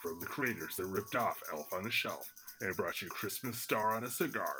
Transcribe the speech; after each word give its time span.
from 0.00 0.18
the 0.20 0.26
creators 0.26 0.76
that 0.76 0.86
ripped 0.86 1.14
off 1.14 1.40
Elf 1.52 1.72
on 1.72 1.84
the 1.84 1.90
Shelf 1.90 2.32
and 2.60 2.76
brought 2.76 3.02
you 3.02 3.08
Christmas 3.08 3.58
Star 3.58 3.94
on 3.94 4.04
a 4.04 4.10
Cigar, 4.10 4.54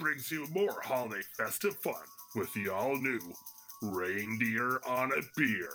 brings 0.00 0.30
you 0.30 0.46
more 0.52 0.80
holiday 0.82 1.22
festive 1.36 1.76
fun 1.76 1.94
with 2.34 2.52
the 2.54 2.68
all 2.68 2.96
new 2.96 3.20
Reindeer 3.82 4.80
on 4.86 5.12
a 5.12 5.22
Beer. 5.36 5.70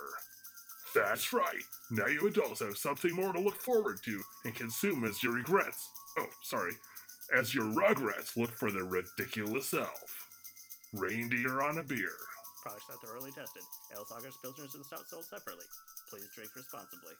That's 0.94 1.32
right, 1.32 1.62
now 1.90 2.06
you 2.06 2.26
adults 2.26 2.60
have 2.60 2.76
something 2.76 3.14
more 3.14 3.32
to 3.32 3.40
look 3.40 3.60
forward 3.60 4.00
to 4.04 4.20
and 4.44 4.54
consume 4.54 5.04
as 5.04 5.22
your 5.22 5.34
regrets. 5.34 5.88
Oh, 6.18 6.26
sorry, 6.42 6.72
as 7.34 7.54
your 7.54 7.64
rugrats 7.64 8.36
look 8.36 8.50
for 8.50 8.70
their 8.70 8.84
ridiculous 8.84 9.72
elf. 9.72 10.28
Reindeer 10.92 11.62
on 11.62 11.78
a 11.78 11.84
Beer. 11.84 12.16
Products 12.62 12.84
not 12.90 13.00
thoroughly 13.00 13.30
tested. 13.30 13.62
Ale 13.94 14.04
pilsners, 14.04 14.74
and 14.74 14.84
stouts 14.84 15.10
sold 15.10 15.24
separately. 15.24 15.64
Please 16.10 16.28
drink 16.34 16.50
responsibly. 16.56 17.14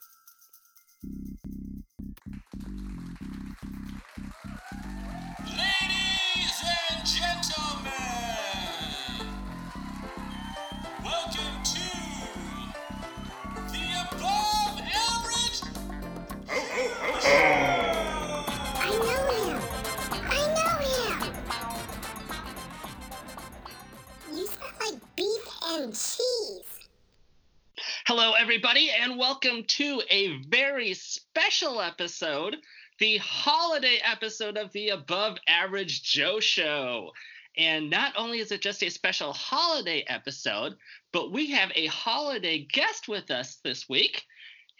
Welcome 29.31 29.63
to 29.63 30.01
a 30.09 30.37
very 30.49 30.93
special 30.93 31.79
episode, 31.79 32.57
the 32.99 33.15
holiday 33.19 33.97
episode 34.03 34.57
of 34.57 34.69
the 34.73 34.89
Above 34.89 35.37
Average 35.47 36.03
Joe 36.03 36.41
Show. 36.41 37.11
And 37.55 37.89
not 37.89 38.11
only 38.17 38.39
is 38.39 38.51
it 38.51 38.61
just 38.61 38.83
a 38.83 38.89
special 38.89 39.31
holiday 39.31 40.03
episode, 40.05 40.75
but 41.13 41.31
we 41.31 41.49
have 41.51 41.71
a 41.75 41.85
holiday 41.85 42.67
guest 42.73 43.07
with 43.07 43.31
us 43.31 43.55
this 43.63 43.87
week. 43.87 44.21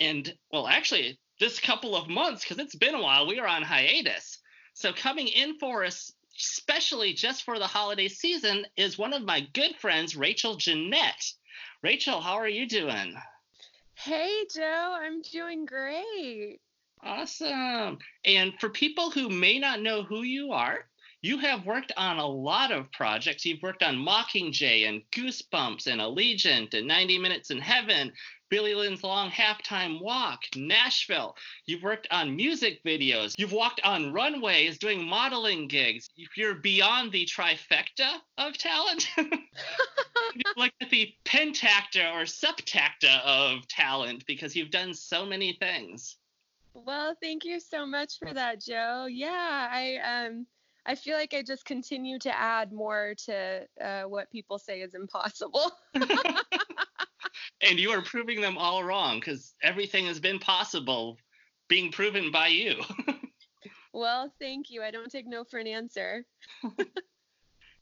And, 0.01 0.35
well, 0.51 0.67
actually, 0.67 1.17
this 1.39 1.61
couple 1.61 1.95
of 1.95 2.09
months, 2.09 2.43
because 2.43 2.61
it's 2.61 2.75
been 2.75 2.95
a 2.95 3.01
while, 3.01 3.27
we 3.27 3.39
are 3.39 3.47
on 3.47 3.61
hiatus. 3.61 4.37
So, 4.73 4.91
coming 4.91 5.29
in 5.29 5.59
for 5.59 5.85
us, 5.85 6.11
especially 6.37 7.13
just 7.13 7.43
for 7.43 7.57
the 7.57 7.67
holiday 7.67 8.09
season, 8.09 8.65
is 8.75 8.97
one 8.97 9.13
of 9.13 9.23
my 9.23 9.47
good 9.53 9.77
friends, 9.77 10.17
Rachel 10.17 10.55
Jeanette. 10.55 11.31
Rachel, 11.81 12.19
how 12.19 12.33
are 12.33 12.49
you 12.49 12.67
doing? 12.67 13.15
Hey, 14.03 14.45
Joe, 14.51 14.97
I'm 14.99 15.21
doing 15.21 15.67
great. 15.67 16.59
Awesome. 17.03 17.99
And 18.25 18.53
for 18.59 18.69
people 18.69 19.11
who 19.11 19.29
may 19.29 19.59
not 19.59 19.79
know 19.79 20.01
who 20.01 20.23
you 20.23 20.53
are, 20.53 20.85
you 21.21 21.37
have 21.37 21.67
worked 21.67 21.91
on 21.95 22.17
a 22.17 22.25
lot 22.25 22.71
of 22.71 22.91
projects. 22.91 23.45
You've 23.45 23.61
worked 23.61 23.83
on 23.83 23.95
Mockingjay 23.95 24.89
and 24.89 25.03
Goosebumps 25.11 25.85
and 25.85 26.01
Allegiant 26.01 26.73
and 26.73 26.87
90 26.87 27.19
Minutes 27.19 27.51
in 27.51 27.59
Heaven, 27.59 28.11
Billy 28.49 28.73
Lynn's 28.73 29.03
Long 29.03 29.29
Halftime 29.29 30.01
Walk, 30.01 30.39
Nashville. 30.55 31.35
You've 31.67 31.83
worked 31.83 32.07
on 32.09 32.35
music 32.35 32.83
videos. 32.83 33.35
You've 33.37 33.51
walked 33.51 33.81
on 33.83 34.11
runways 34.11 34.79
doing 34.79 35.07
modeling 35.07 35.67
gigs. 35.67 36.09
You're 36.35 36.55
beyond 36.55 37.11
the 37.11 37.27
trifecta 37.27 38.15
of 38.39 38.57
talent. 38.57 39.07
You're 40.35 40.53
like 40.57 40.73
the 40.89 41.13
pentacta 41.25 42.13
or 42.13 42.23
septacta 42.23 43.21
of 43.23 43.67
talent 43.67 44.25
because 44.25 44.55
you've 44.55 44.71
done 44.71 44.93
so 44.93 45.25
many 45.25 45.53
things. 45.53 46.17
Well, 46.73 47.15
thank 47.21 47.43
you 47.43 47.59
so 47.59 47.85
much 47.85 48.17
for 48.19 48.33
that, 48.33 48.61
Joe. 48.61 49.07
Yeah, 49.09 49.67
I 49.71 50.25
um 50.27 50.45
I 50.85 50.95
feel 50.95 51.15
like 51.15 51.33
I 51.33 51.43
just 51.43 51.65
continue 51.65 52.17
to 52.19 52.37
add 52.37 52.71
more 52.71 53.13
to 53.25 53.67
uh, 53.79 54.03
what 54.03 54.31
people 54.31 54.57
say 54.57 54.81
is 54.81 54.95
impossible. 54.95 55.71
and 55.93 57.79
you 57.79 57.91
are 57.91 58.01
proving 58.01 58.41
them 58.41 58.57
all 58.57 58.83
wrong 58.83 59.19
because 59.19 59.53
everything 59.61 60.07
has 60.07 60.19
been 60.19 60.39
possible 60.39 61.17
being 61.67 61.91
proven 61.91 62.31
by 62.31 62.47
you. 62.47 62.81
well, 63.93 64.33
thank 64.39 64.71
you. 64.71 64.81
I 64.81 64.89
don't 64.89 65.11
take 65.11 65.27
no 65.27 65.43
for 65.43 65.59
an 65.59 65.67
answer. 65.67 66.25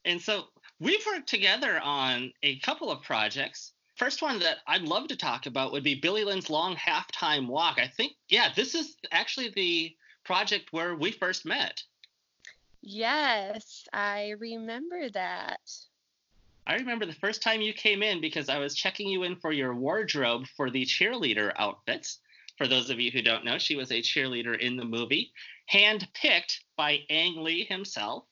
and 0.03 0.21
so 0.21 0.45
we've 0.79 1.05
worked 1.05 1.29
together 1.29 1.79
on 1.79 2.31
a 2.43 2.59
couple 2.59 2.91
of 2.91 3.01
projects. 3.01 3.73
First 3.95 4.21
one 4.21 4.39
that 4.39 4.59
I'd 4.65 4.83
love 4.83 5.07
to 5.09 5.17
talk 5.17 5.45
about 5.45 5.71
would 5.73 5.83
be 5.83 5.95
Billy 5.95 6.23
Lynn's 6.23 6.49
Long 6.49 6.75
Halftime 6.75 7.47
Walk. 7.47 7.79
I 7.79 7.87
think, 7.87 8.13
yeah, 8.29 8.49
this 8.55 8.75
is 8.75 8.95
actually 9.11 9.49
the 9.49 9.95
project 10.23 10.71
where 10.71 10.95
we 10.95 11.11
first 11.11 11.45
met. 11.45 11.83
Yes, 12.81 13.85
I 13.91 14.35
remember 14.39 15.09
that. 15.09 15.59
I 16.65 16.75
remember 16.75 17.05
the 17.05 17.13
first 17.13 17.41
time 17.41 17.61
you 17.61 17.73
came 17.73 18.03
in 18.03 18.21
because 18.21 18.47
I 18.47 18.59
was 18.59 18.75
checking 18.75 19.09
you 19.09 19.23
in 19.23 19.35
for 19.35 19.51
your 19.51 19.73
wardrobe 19.73 20.45
for 20.55 20.69
the 20.69 20.85
cheerleader 20.85 21.51
outfits. 21.57 22.19
For 22.57 22.67
those 22.67 22.89
of 22.89 22.99
you 22.99 23.11
who 23.11 23.21
don't 23.21 23.43
know, 23.43 23.57
she 23.57 23.75
was 23.75 23.91
a 23.91 24.01
cheerleader 24.01 24.57
in 24.57 24.77
the 24.77 24.85
movie, 24.85 25.33
handpicked 25.71 26.59
by 26.77 26.99
Ang 27.09 27.43
Lee 27.43 27.65
himself. 27.65 28.25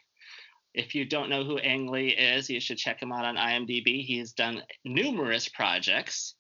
If 0.77 0.93
you 0.93 1.05
don't 1.05 1.29
know 1.29 1.43
who 1.43 1.57
Ang 1.57 1.87
Lee 1.87 2.09
is, 2.09 2.51
you 2.51 2.59
should 2.59 2.77
check 2.77 3.01
him 3.01 3.11
out 3.11 3.25
on 3.25 3.35
IMDb. 3.35 4.05
He's 4.05 4.31
done 4.31 4.61
numerous 4.85 5.49
projects, 5.49 6.35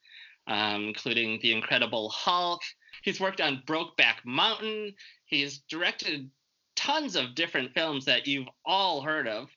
um, 0.45 0.89
including 0.89 1.39
The 1.41 1.53
Incredible 1.53 2.09
Hulk. 2.09 2.61
He's 3.01 3.19
worked 3.19 3.41
on 3.41 3.63
Brokeback 3.65 4.17
Mountain. 4.25 4.93
He's 5.25 5.63
directed 5.69 6.29
tons 6.75 7.15
of 7.15 7.33
different 7.33 7.73
films 7.73 8.05
that 8.05 8.27
you've 8.27 8.47
all 8.63 9.01
heard 9.01 9.27
of. 9.27 9.49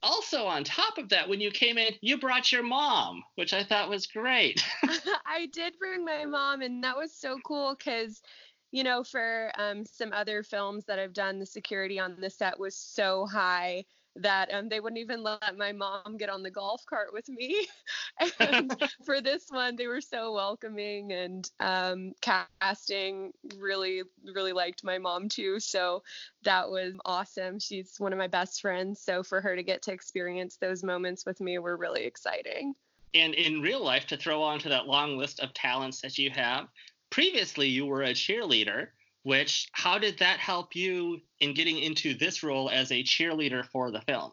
Also, 0.00 0.46
on 0.46 0.62
top 0.62 0.96
of 0.96 1.08
that, 1.08 1.28
when 1.28 1.40
you 1.40 1.50
came 1.50 1.76
in, 1.76 1.92
you 2.00 2.16
brought 2.16 2.52
your 2.52 2.62
mom, 2.62 3.24
which 3.34 3.52
I 3.52 3.64
thought 3.64 3.90
was 3.90 4.06
great. 4.06 4.64
I 5.26 5.48
did 5.52 5.76
bring 5.76 6.04
my 6.04 6.24
mom, 6.24 6.62
and 6.62 6.84
that 6.84 6.96
was 6.96 7.12
so 7.12 7.36
cool 7.44 7.74
because, 7.76 8.22
you 8.70 8.84
know, 8.84 9.02
for 9.02 9.50
um, 9.58 9.84
some 9.84 10.12
other 10.12 10.44
films 10.44 10.84
that 10.84 11.00
I've 11.00 11.12
done, 11.14 11.40
the 11.40 11.46
security 11.46 11.98
on 11.98 12.16
the 12.20 12.30
set 12.30 12.60
was 12.60 12.76
so 12.76 13.26
high 13.26 13.84
that 14.16 14.52
um, 14.52 14.68
they 14.68 14.80
wouldn't 14.80 15.00
even 15.00 15.22
let 15.22 15.56
my 15.56 15.72
mom 15.72 16.16
get 16.18 16.28
on 16.28 16.42
the 16.42 16.50
golf 16.50 16.84
cart 16.86 17.12
with 17.12 17.28
me. 17.28 17.66
and 18.40 18.74
for 19.04 19.20
this 19.20 19.46
one, 19.50 19.76
they 19.76 19.86
were 19.86 20.00
so 20.00 20.32
welcoming 20.32 21.12
and 21.12 21.50
um, 21.60 22.12
casting 22.20 23.32
really, 23.56 24.02
really 24.34 24.52
liked 24.52 24.84
my 24.84 24.98
mom 24.98 25.28
too. 25.28 25.60
So 25.60 26.02
that 26.42 26.68
was 26.70 26.94
awesome. 27.04 27.58
She's 27.58 27.98
one 27.98 28.12
of 28.12 28.18
my 28.18 28.26
best 28.26 28.60
friends. 28.60 29.00
So 29.00 29.22
for 29.22 29.40
her 29.40 29.54
to 29.54 29.62
get 29.62 29.82
to 29.82 29.92
experience 29.92 30.56
those 30.56 30.82
moments 30.82 31.24
with 31.24 31.40
me 31.40 31.58
were 31.58 31.76
really 31.76 32.04
exciting. 32.04 32.74
And 33.14 33.34
in 33.34 33.60
real 33.60 33.82
life, 33.82 34.06
to 34.08 34.16
throw 34.16 34.42
onto 34.42 34.68
that 34.68 34.86
long 34.86 35.18
list 35.18 35.40
of 35.40 35.52
talents 35.52 36.00
that 36.02 36.16
you 36.16 36.30
have, 36.30 36.68
previously 37.10 37.68
you 37.68 37.86
were 37.86 38.02
a 38.02 38.10
cheerleader 38.10 38.88
which 39.22 39.68
how 39.72 39.98
did 39.98 40.18
that 40.18 40.38
help 40.38 40.74
you 40.74 41.20
in 41.40 41.54
getting 41.54 41.78
into 41.78 42.14
this 42.14 42.42
role 42.42 42.70
as 42.70 42.90
a 42.90 43.02
cheerleader 43.02 43.64
for 43.66 43.90
the 43.90 44.00
film? 44.02 44.32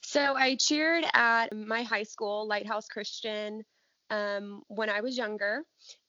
So 0.00 0.34
i 0.36 0.56
cheered 0.56 1.04
at 1.14 1.54
my 1.54 1.82
high 1.82 2.04
school 2.04 2.46
lighthouse 2.46 2.86
christian 2.86 3.64
um, 4.10 4.62
when 4.68 4.88
i 4.88 5.00
was 5.00 5.18
younger. 5.18 5.62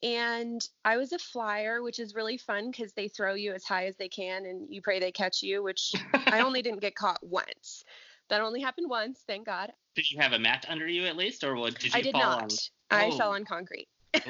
And 0.03 0.62
i 0.86 0.97
was 0.97 1.13
a 1.13 1.19
flyer 1.19 1.81
which 1.81 2.00
is 2.00 2.13
really 2.13 2.38
fun 2.38 2.69
because 2.72 2.94
they 2.94 3.07
throw 3.07 3.34
you 3.34 3.53
as 3.53 3.63
high 3.63 3.88
as 3.88 3.96
they 3.97 4.09
can 4.09 4.46
and 4.46 4.68
you 4.69 4.81
pray 4.81 5.00
they 5.00 5.12
catch 5.12 5.41
you 5.41 5.63
which 5.63 5.94
i 6.28 6.41
only 6.41 6.62
didn't 6.62 6.81
get 6.81 6.96
caught 6.96 7.19
once. 7.24 7.84
That 8.30 8.41
only 8.41 8.62
happened 8.62 8.90
once 8.90 9.24
thank 9.25 9.46
god. 9.47 9.72
Did 9.96 10.12
you 10.12 10.19
have 10.19 10.34
a 10.34 10.40
mat 10.40 10.66
under 10.69 10.88
you 10.88 11.06
at 11.06 11.18
least 11.18 11.44
or 11.44 11.56
what 11.56 11.80
did 11.80 11.94
you 11.94 12.00
i 12.00 12.02
did 12.03 12.12
fall 12.12 12.22
not. 12.22 12.44
on 12.44 12.50
i 12.91 13.09
Oh. 13.09 13.18
fell 13.18 13.31
on 13.31 13.46
concrete 13.46 13.88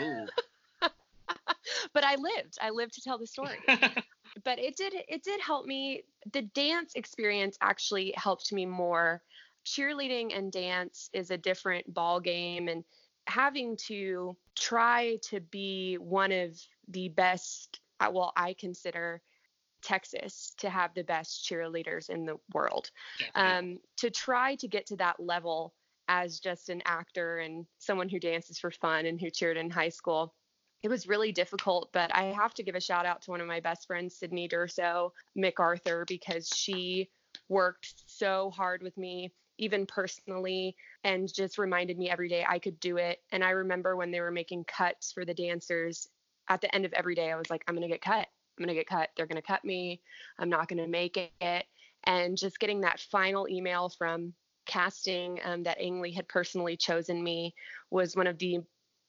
but 1.94 2.04
I 2.04 2.16
lived. 2.16 2.58
I 2.62 2.70
lived 2.70 2.94
to 2.94 3.02
tell 3.02 3.18
the 3.18 3.28
story. 3.28 3.58
but 4.44 4.60
it 4.60 4.76
did 4.76 4.94
it 5.08 5.24
did 5.24 5.42
help 5.42 5.66
me. 5.66 6.04
The 6.34 6.44
dance 6.44 6.94
experience 6.96 7.58
actually 7.62 8.14
helped 8.16 8.52
me 8.52 8.66
more. 8.66 9.22
Cheerleading 9.66 10.38
and 10.38 10.52
dance 10.52 11.10
is 11.14 11.32
a 11.32 11.38
different 11.38 11.94
ball 11.94 12.20
game 12.20 12.68
and 12.68 12.84
having 13.28 13.76
to 13.88 14.38
try 14.56 15.18
to 15.22 15.42
be 15.42 15.96
one 15.96 16.32
of 16.32 16.58
the 16.88 17.10
best 17.10 17.82
uh, 18.00 18.10
well 18.12 18.32
I 18.38 18.54
consider 18.54 19.22
Texas 19.82 20.54
to 20.58 20.70
have 20.70 20.94
the 20.94 21.04
best 21.04 21.48
cheerleaders 21.50 22.10
in 22.10 22.26
the 22.26 22.38
world. 22.54 22.90
Um, 23.36 23.80
to 23.98 24.10
try 24.10 24.56
to 24.56 24.68
get 24.68 24.88
to 24.88 24.96
that 24.98 25.20
level 25.20 25.74
as 26.08 26.40
just 26.40 26.70
an 26.70 26.82
actor 26.86 27.40
and 27.40 27.66
someone 27.78 28.10
who 28.10 28.20
dances 28.20 28.58
for 28.58 28.72
fun 28.72 29.06
and 29.06 29.20
who 29.20 29.30
cheered 29.30 29.58
in 29.58 29.70
high 29.70 29.90
school, 29.90 30.34
it 30.88 30.90
was 30.90 31.06
really 31.06 31.34
difficult. 31.34 31.90
But 31.92 32.16
I 32.16 32.32
have 32.32 32.54
to 32.54 32.64
give 32.64 32.76
a 32.76 32.80
shout 32.80 33.06
out 33.06 33.22
to 33.24 33.32
one 33.32 33.42
of 33.42 33.48
my 33.48 33.60
best 33.60 33.88
friends, 33.88 34.16
Sydney 34.16 34.48
Durso 34.48 35.12
MacArthur, 35.36 36.06
because 36.08 36.48
she 36.48 37.10
worked 37.50 38.04
so 38.06 38.52
hard 38.52 38.82
with 38.82 38.98
me, 38.98 39.34
even 39.58 39.86
personally, 39.86 40.78
and 41.04 41.32
just 41.32 41.58
reminded 41.58 41.98
me 41.98 42.10
every 42.10 42.30
day 42.30 42.46
I 42.48 42.58
could 42.58 42.80
do 42.80 42.96
it. 42.96 43.20
And 43.34 43.44
I 43.44 43.50
remember 43.50 43.98
when 43.98 44.12
they 44.12 44.22
were 44.22 44.32
making 44.32 44.64
cuts 44.64 45.12
for 45.12 45.26
the 45.26 45.34
dancers, 45.34 46.08
at 46.48 46.62
the 46.62 46.74
end 46.74 46.86
of 46.86 46.94
every 46.94 47.16
day, 47.16 47.34
I 47.34 47.36
was 47.36 47.50
like, 47.50 47.66
I'm 47.68 47.76
going 47.76 47.86
to 47.86 47.94
get 47.94 48.02
cut. 48.02 48.26
I'm 48.58 48.66
going 48.66 48.70
to 48.70 48.74
get 48.74 48.88
cut. 48.88 49.10
They're 49.18 49.28
going 49.28 49.42
to 49.42 49.46
cut 49.46 49.66
me. 49.66 50.00
I'm 50.40 50.50
not 50.50 50.70
going 50.70 50.82
to 50.82 50.88
make 50.88 51.18
it. 51.18 51.66
And 52.06 52.38
just 52.38 52.60
getting 52.60 52.80
that 52.82 53.02
final 53.02 53.50
email 53.50 53.90
from 53.90 54.32
casting 54.66 55.42
um, 55.44 55.64
that 55.64 55.82
Ang 55.82 56.00
Lee 56.00 56.14
had 56.14 56.30
personally 56.30 56.78
chosen 56.78 57.22
me 57.22 57.54
was 57.92 58.16
one 58.16 58.28
of 58.28 58.38
the 58.38 58.62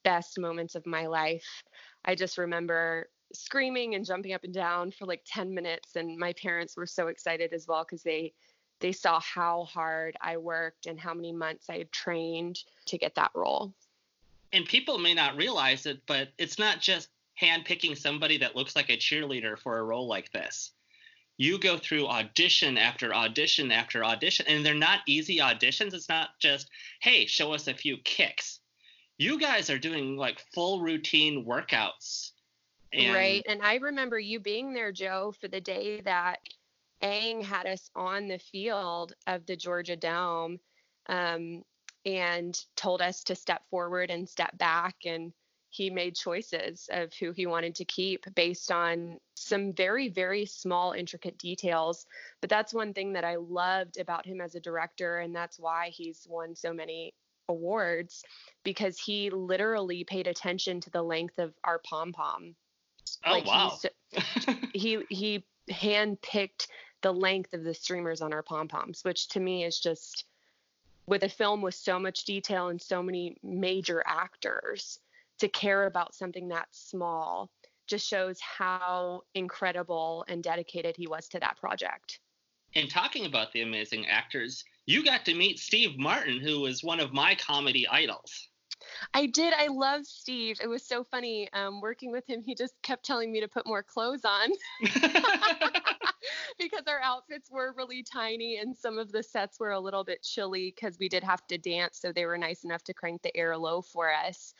best 0.05 0.39
moments 0.39 0.75
of 0.75 0.87
my 0.87 1.07
life. 1.07 1.63
I 2.05 2.15
just 2.15 2.39
remember 2.39 3.09
screaming 3.33 3.95
and 3.95 4.05
jumping 4.05 4.33
up 4.33 4.45
and 4.45 4.55
down 4.55 4.91
for 4.91 5.05
like 5.05 5.23
10 5.27 5.55
minutes 5.55 5.97
and 5.97 6.19
my 6.19 6.33
parents 6.35 6.77
were 6.77 6.87
so 6.87 7.09
excited 7.09 7.53
as 7.53 7.67
well 7.69 7.85
because 7.85 8.03
they 8.03 8.33
they 8.81 8.93
saw 8.93 9.21
how 9.21 9.65
hard 9.65 10.17
I 10.21 10.37
worked 10.37 10.87
and 10.87 10.99
how 10.99 11.13
many 11.13 11.33
months 11.33 11.69
I 11.69 11.79
had 11.79 11.93
trained 11.93 12.61
to 12.87 12.99
get 12.99 13.17
that 13.17 13.33
role. 13.35 13.75
And 14.53 14.65
people 14.65 14.99
may 14.99 15.15
not 15.15 15.37
realize 15.37 15.85
it, 15.85 16.01
but 16.07 16.29
it's 16.39 16.59
not 16.59 16.81
just 16.81 17.09
handpicking 17.41 17.97
somebody 17.97 18.39
that 18.39 18.57
looks 18.57 18.77
like 18.77 18.91
a 18.91 18.97
cheerleader 18.97 19.59
for 19.59 19.79
a 19.79 19.83
role 19.83 20.07
like 20.07 20.31
this. 20.33 20.73
You 21.37 21.59
go 21.59 21.79
through 21.79 22.09
audition 22.09 22.79
after 22.79 23.15
audition 23.15 23.71
after 23.71 24.05
audition, 24.05 24.47
and 24.49 24.67
they're 24.67 24.75
not 24.75 25.01
easy 25.07 25.39
auditions. 25.39 25.95
It's 25.95 26.09
not 26.09 26.31
just, 26.41 26.69
hey, 27.01 27.27
show 27.27 27.53
us 27.53 27.69
a 27.69 27.75
few 27.75 27.97
kicks. 27.99 28.58
You 29.19 29.39
guys 29.39 29.69
are 29.69 29.79
doing 29.79 30.17
like 30.17 30.41
full 30.55 30.81
routine 30.81 31.45
workouts. 31.45 32.31
And 32.93 33.15
Right. 33.15 33.43
And 33.47 33.61
I 33.63 33.75
remember 33.77 34.19
you 34.19 34.41
being 34.41 34.73
there, 34.73 34.93
Joe, 34.93 35.35
for 35.41 35.49
the 35.49 35.61
day 35.61 36.01
that 36.03 36.39
Ang 37.03 37.43
had 37.43 37.67
us 37.67 37.91
on 37.95 38.29
the 38.29 38.39
field 38.39 39.13
of 39.27 39.45
the 39.47 39.57
Georgia 39.57 39.97
Dome 39.97 40.59
um, 41.09 41.63
and 42.07 42.59
told 42.77 43.03
us 43.03 43.25
to 43.25 43.35
step 43.35 43.63
forward 43.71 44.11
and 44.11 44.29
step 44.29 44.57
back. 44.57 44.95
And 45.05 45.33
he 45.71 45.91
made 45.91 46.15
choices 46.15 46.89
of 46.91 47.13
who 47.13 47.33
he 47.33 47.47
wanted 47.47 47.75
to 47.75 47.85
keep 47.85 48.25
based 48.35 48.71
on 48.71 49.19
some 49.35 49.73
very, 49.73 50.09
very 50.09 50.47
small, 50.47 50.93
intricate 50.93 51.39
details. 51.39 52.07
But 52.41 52.51
that's 52.51 52.73
one 52.73 52.95
thing 52.95 53.13
that 53.13 53.25
I 53.25 53.37
loved 53.37 53.99
about 53.99 54.25
him 54.25 54.41
as 54.41 54.55
a 54.55 54.61
director. 54.61 55.19
And 55.19 55.35
that's 55.35 55.59
why 55.59 55.91
he's 55.91 56.27
won 56.29 56.55
so 56.55 56.73
many 56.73 57.15
awards 57.49 58.25
because 58.65 58.99
he 58.99 59.31
literally 59.31 60.05
paid 60.05 60.27
attention 60.27 60.81
to 60.81 60.91
the 60.91 61.03
length 61.03 61.39
of 61.39 61.55
our 61.65 61.81
pom 61.81 62.13
pom 62.13 62.55
Oh 63.25 63.33
like 63.33 63.47
wow. 63.47 63.79
he 64.13 64.19
he 64.75 65.05
he 65.09 65.45
handpicked 65.71 66.69
the 67.03 67.13
length 67.13 67.55
of 67.55 67.65
the 67.65 67.75
streamers 67.75 68.21
on 68.21 68.33
our 68.33 68.43
pom 68.43 68.69
poms, 68.69 69.05
which 69.05 69.29
to 69.29 69.41
me 69.41 69.65
is 69.65 69.79
just 69.79 70.25
with 71.07 71.23
a 71.23 71.29
film 71.29 71.63
with 71.63 71.75
so 71.75 71.99
much 71.99 72.25
detail 72.25 72.69
and 72.69 72.81
so 72.81 73.03
many 73.03 73.37
major 73.43 74.03
actors 74.07 74.99
to 75.39 75.49
care 75.49 75.87
about 75.87 76.15
something 76.15 76.49
that 76.49 76.67
small 76.71 77.51
just 77.87 78.07
shows 78.07 78.39
how 78.41 79.23
incredible 79.35 80.25
and 80.29 80.43
dedicated 80.43 80.97
he 80.97 81.07
was 81.07 81.29
to 81.29 81.41
that 81.41 81.57
project. 81.59 82.21
and 82.75 82.91
talking 82.91 83.25
about 83.25 83.53
the 83.53 83.63
amazing 83.63 84.07
actors, 84.07 84.65
you 84.89 85.05
got 85.05 85.27
to 85.27 85.35
meet 85.35 85.59
Steve 85.59 85.99
Martin, 85.99 86.41
who 86.41 86.61
was 86.61 86.83
one 86.83 86.99
of 86.99 87.13
my 87.13 87.35
comedy 87.35 87.87
idols. 87.87 88.49
I 89.13 89.27
did. 89.27 89.53
I 89.53 89.67
love 89.67 90.07
Steve. 90.07 90.59
It 90.63 90.67
was 90.67 90.83
so 90.83 91.05
funny 91.05 91.47
um, 91.53 91.83
working 91.83 92.11
with 92.11 92.27
him. 92.27 92.43
He 92.43 92.55
just 92.55 92.73
kept 92.83 93.05
telling 93.05 93.31
me 93.31 93.39
to 93.41 93.49
put 93.49 93.67
more 93.67 93.83
clothes 93.83 94.25
on. 94.25 94.49
because 96.59 96.85
our 96.87 97.03
outfits 97.03 97.51
were 97.51 97.75
really 97.77 98.03
tiny 98.03 98.57
and 98.57 98.75
some 98.75 98.99
of 98.99 99.13
the 99.13 99.23
sets 99.23 99.61
were 99.61 99.73
a 99.73 99.81
little 99.81 100.05
bit 100.05 100.23
chilly 100.23 100.73
because 100.75 100.99
we 100.99 101.09
did 101.09 101.23
have 101.23 101.47
to 101.47 101.59
dance 101.59 102.01
so 102.01 102.11
they 102.11 102.27
were 102.27 102.39
nice 102.39 102.65
enough 102.65 102.83
to 102.83 102.93
crank 102.93 103.23
the 103.23 103.35
air 103.37 103.57
low 103.57 103.81
for 103.81 104.13
us 104.13 104.55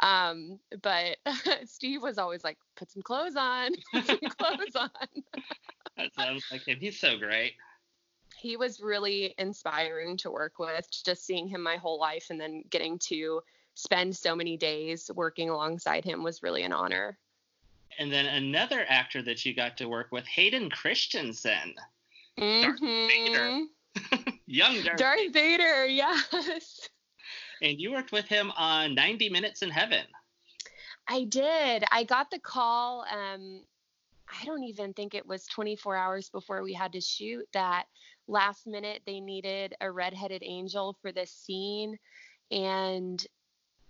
um, 0.00 0.58
but 0.80 1.18
steve 1.64 2.02
was 2.02 2.18
always 2.18 2.42
like 2.42 2.56
put 2.76 2.90
some 2.90 3.02
clothes 3.02 3.36
on 3.36 3.70
put 3.92 4.06
some 4.06 4.18
clothes 4.18 4.74
on 4.74 4.90
that 5.96 6.14
sounds 6.14 6.44
like 6.50 6.66
him. 6.66 6.78
He's 6.80 6.98
so 6.98 7.18
great. 7.18 7.52
He 8.42 8.56
was 8.56 8.80
really 8.80 9.34
inspiring 9.38 10.16
to 10.18 10.30
work 10.30 10.58
with 10.58 10.86
just 11.04 11.24
seeing 11.24 11.46
him 11.48 11.62
my 11.62 11.76
whole 11.76 11.98
life 11.98 12.26
and 12.30 12.40
then 12.40 12.64
getting 12.70 12.98
to 12.98 13.40
spend 13.74 14.14
so 14.16 14.34
many 14.34 14.56
days 14.56 15.10
working 15.14 15.48
alongside 15.48 16.04
him 16.04 16.22
was 16.22 16.42
really 16.42 16.62
an 16.64 16.72
honor 16.72 17.16
And 17.98 18.10
then 18.12 18.26
another 18.26 18.84
actor 18.88 19.22
that 19.22 19.44
you 19.46 19.54
got 19.54 19.76
to 19.76 19.86
work 19.86 20.08
with, 20.12 20.26
Hayden 20.26 20.70
Christensen, 20.70 21.74
Darth 22.38 22.80
Mhm. 22.80 23.66
young 24.46 24.82
Darth, 24.82 24.96
Darth 24.98 25.32
Vader, 25.32 25.86
yes. 26.02 26.88
and 27.60 27.78
you 27.78 27.92
worked 27.92 28.12
with 28.12 28.26
him 28.26 28.50
on 28.56 28.94
90 28.94 29.28
Minutes 29.30 29.62
in 29.62 29.70
Heaven. 29.70 30.04
I 31.08 31.24
did. 31.24 31.84
I 31.92 32.04
got 32.04 32.30
the 32.30 32.38
call. 32.38 33.04
Um, 33.10 33.64
I 34.40 34.44
don't 34.44 34.64
even 34.64 34.92
think 34.94 35.14
it 35.14 35.26
was 35.26 35.46
24 35.46 35.96
hours 35.96 36.30
before 36.30 36.62
we 36.62 36.72
had 36.72 36.92
to 36.92 37.00
shoot 37.00 37.46
that. 37.52 37.84
Last 38.28 38.66
minute, 38.66 39.02
they 39.04 39.20
needed 39.20 39.74
a 39.80 39.90
redheaded 39.90 40.42
angel 40.44 40.96
for 41.02 41.12
this 41.12 41.32
scene, 41.32 41.98
and 42.50 43.24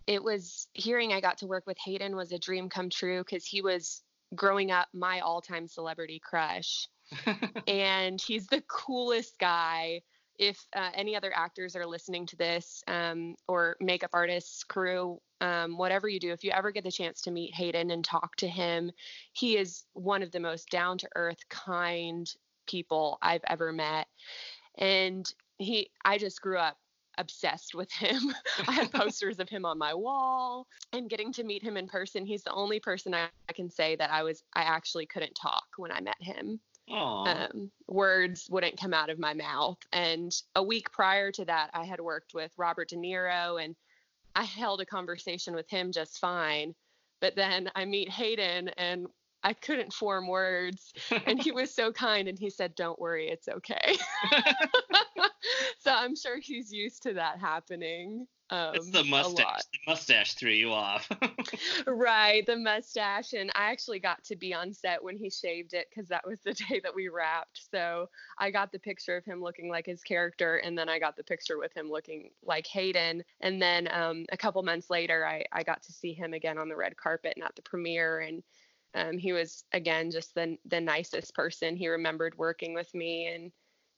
it 0.07 0.23
was 0.23 0.67
hearing 0.73 1.13
I 1.13 1.21
got 1.21 1.39
to 1.39 1.47
work 1.47 1.67
with 1.67 1.79
Hayden 1.85 2.17
was 2.17 2.33
a 2.33 2.39
dream 2.39 2.69
come 2.69 2.91
true 2.91 3.23
because 3.23 3.45
he 3.45 3.63
was 3.63 4.03
growing 4.35 4.71
up 4.71 4.89
my 4.93 5.21
all-time 5.21 5.69
celebrity 5.69 6.21
crush, 6.23 6.89
and 7.69 8.21
he's 8.21 8.47
the 8.47 8.63
coolest 8.69 9.39
guy. 9.39 10.03
If 10.39 10.67
uh, 10.75 10.91
any 10.95 11.15
other 11.15 11.33
actors 11.35 11.77
are 11.77 11.87
listening 11.87 12.27
to 12.27 12.37
this, 12.37 12.83
um, 12.89 13.37
or 13.49 13.77
makeup 13.81 14.11
artists, 14.13 14.65
crew, 14.65 15.21
um, 15.41 15.77
whatever 15.77 16.09
you 16.09 16.21
do, 16.21 16.33
if 16.33 16.45
you 16.45 16.51
ever 16.53 16.71
get 16.71 16.85
the 16.85 16.91
chance 16.91 17.21
to 17.23 17.31
meet 17.31 17.55
Hayden 17.55 17.91
and 17.91 18.05
talk 18.05 18.37
to 18.37 18.49
him, 18.49 18.91
he 19.33 19.57
is 19.57 19.85
one 19.93 20.23
of 20.23 20.31
the 20.31 20.41
most 20.41 20.71
down 20.71 20.99
to 20.99 21.09
earth, 21.15 21.49
kind 21.49 22.33
people 22.67 23.19
I've 23.23 23.45
ever 23.49 23.73
met. 23.73 24.07
And 24.79 25.33
he, 25.59 25.91
I 26.05 26.19
just 26.19 26.41
grew 26.41 26.59
up 26.59 26.77
obsessed 27.19 27.75
with 27.75 27.91
him. 27.93 28.35
I 28.69 28.73
had 28.73 28.93
posters 28.93 29.39
of 29.39 29.49
him 29.49 29.65
on 29.65 29.79
my 29.79 29.95
wall 29.95 30.67
and 30.93 31.11
getting 31.11 31.33
to 31.35 31.45
meet 31.45 31.63
him 31.63 31.77
in 31.77 31.89
person. 31.89 32.27
He's 32.27 32.43
the 32.43 32.53
only 32.53 32.81
person 32.81 33.15
I, 33.15 33.29
I 33.49 33.53
can 33.53 33.71
say 33.71 33.97
that 33.97 34.11
I 34.11 34.23
was, 34.23 34.43
I 34.55 34.63
actually 34.63 35.07
couldn't 35.07 35.35
talk 35.35 35.65
when 35.77 35.93
I 35.93 36.01
met 36.01 36.21
him. 36.21 36.61
Um, 36.93 37.71
words 37.89 38.49
wouldn't 38.51 38.81
come 38.81 38.95
out 38.95 39.11
of 39.11 39.19
my 39.19 39.35
mouth. 39.35 39.79
And 39.93 40.33
a 40.55 40.63
week 40.63 40.93
prior 40.93 41.33
to 41.33 41.45
that, 41.47 41.71
I 41.73 41.85
had 41.85 42.01
worked 42.01 42.35
with 42.35 42.53
Robert 42.57 42.89
De 42.89 42.97
Niro 42.97 43.63
and 43.63 43.75
I 44.35 44.45
held 44.45 44.81
a 44.81 44.87
conversation 44.87 45.55
with 45.55 45.69
him 45.69 45.93
just 45.93 46.19
fine. 46.19 46.75
But 47.21 47.37
then 47.37 47.71
I 47.75 47.85
meet 47.85 48.11
Hayden 48.11 48.69
and 48.71 49.07
I 49.43 49.53
couldn't 49.55 49.93
form 49.93 50.29
words. 50.29 50.93
And 51.27 51.43
he 51.43 51.53
was 51.53 51.75
so 51.75 51.93
kind 51.93 52.29
and 52.29 52.39
he 52.39 52.51
said, 52.51 52.75
Don't 52.75 52.99
worry, 52.99 53.29
it's 53.29 53.49
okay. 53.49 53.97
so 55.81 55.93
I'm 55.93 56.17
sure 56.17 56.39
he's 56.41 56.73
used 56.73 57.03
to 57.05 57.15
that 57.15 57.39
happening. 57.39 58.27
Um, 58.53 58.75
it's 58.75 58.91
the 58.91 59.03
mustache. 59.05 59.63
The 59.73 59.79
mustache 59.91 60.35
threw 60.35 60.51
you 60.51 60.73
off. 60.73 61.11
Right, 61.87 62.45
the 62.45 62.57
mustache. 62.57 63.33
And 63.33 63.51
I 63.55 63.71
actually 63.71 63.99
got 63.99 64.23
to 64.25 64.37
be 64.37 64.53
on 64.53 64.75
set 64.75 65.03
when 65.03 65.17
he 65.17 65.31
shaved 65.31 65.73
it 65.73 65.87
because 65.89 66.09
that 66.09 66.27
was 66.27 66.41
the 66.41 66.53
day 66.69 66.81
that 66.83 66.95
we 66.95 67.09
wrapped. 67.09 67.63
So 67.71 68.11
I 68.39 68.51
got 68.51 68.71
the 68.71 68.79
picture 68.79 69.17
of 69.17 69.25
him 69.25 69.41
looking 69.41 69.71
like 69.71 69.87
his 69.87 70.03
character, 70.03 70.57
and 70.57 70.77
then 70.77 70.91
I 70.91 70.99
got 70.99 71.17
the 71.17 71.25
picture 71.25 71.57
with 71.57 71.73
him 71.75 71.91
looking 71.91 72.31
like 72.45 72.67
Hayden. 72.67 73.25
And 73.41 73.61
then 73.61 73.89
um, 73.91 74.27
a 74.31 74.37
couple 74.37 74.63
months 74.63 74.91
later, 74.91 75.27
I, 75.27 75.45
I 75.51 75.63
got 75.63 75.83
to 75.85 75.93
see 75.93 76.13
him 76.13 76.35
again 76.35 76.59
on 76.59 76.69
the 76.69 76.77
red 76.77 76.97
carpet 76.97 77.33
and 77.37 77.45
at 77.45 77.57
the 77.57 77.63
premiere. 77.63 78.21
And 78.21 78.43
um, 78.95 79.17
he 79.17 79.33
was, 79.33 79.65
again, 79.73 80.11
just 80.11 80.35
the, 80.35 80.59
the 80.67 80.81
nicest 80.81 81.35
person. 81.35 81.75
He 81.75 81.89
remembered 81.89 82.37
working 82.37 82.75
with 82.75 82.93
me, 82.95 83.29
and 83.29 83.51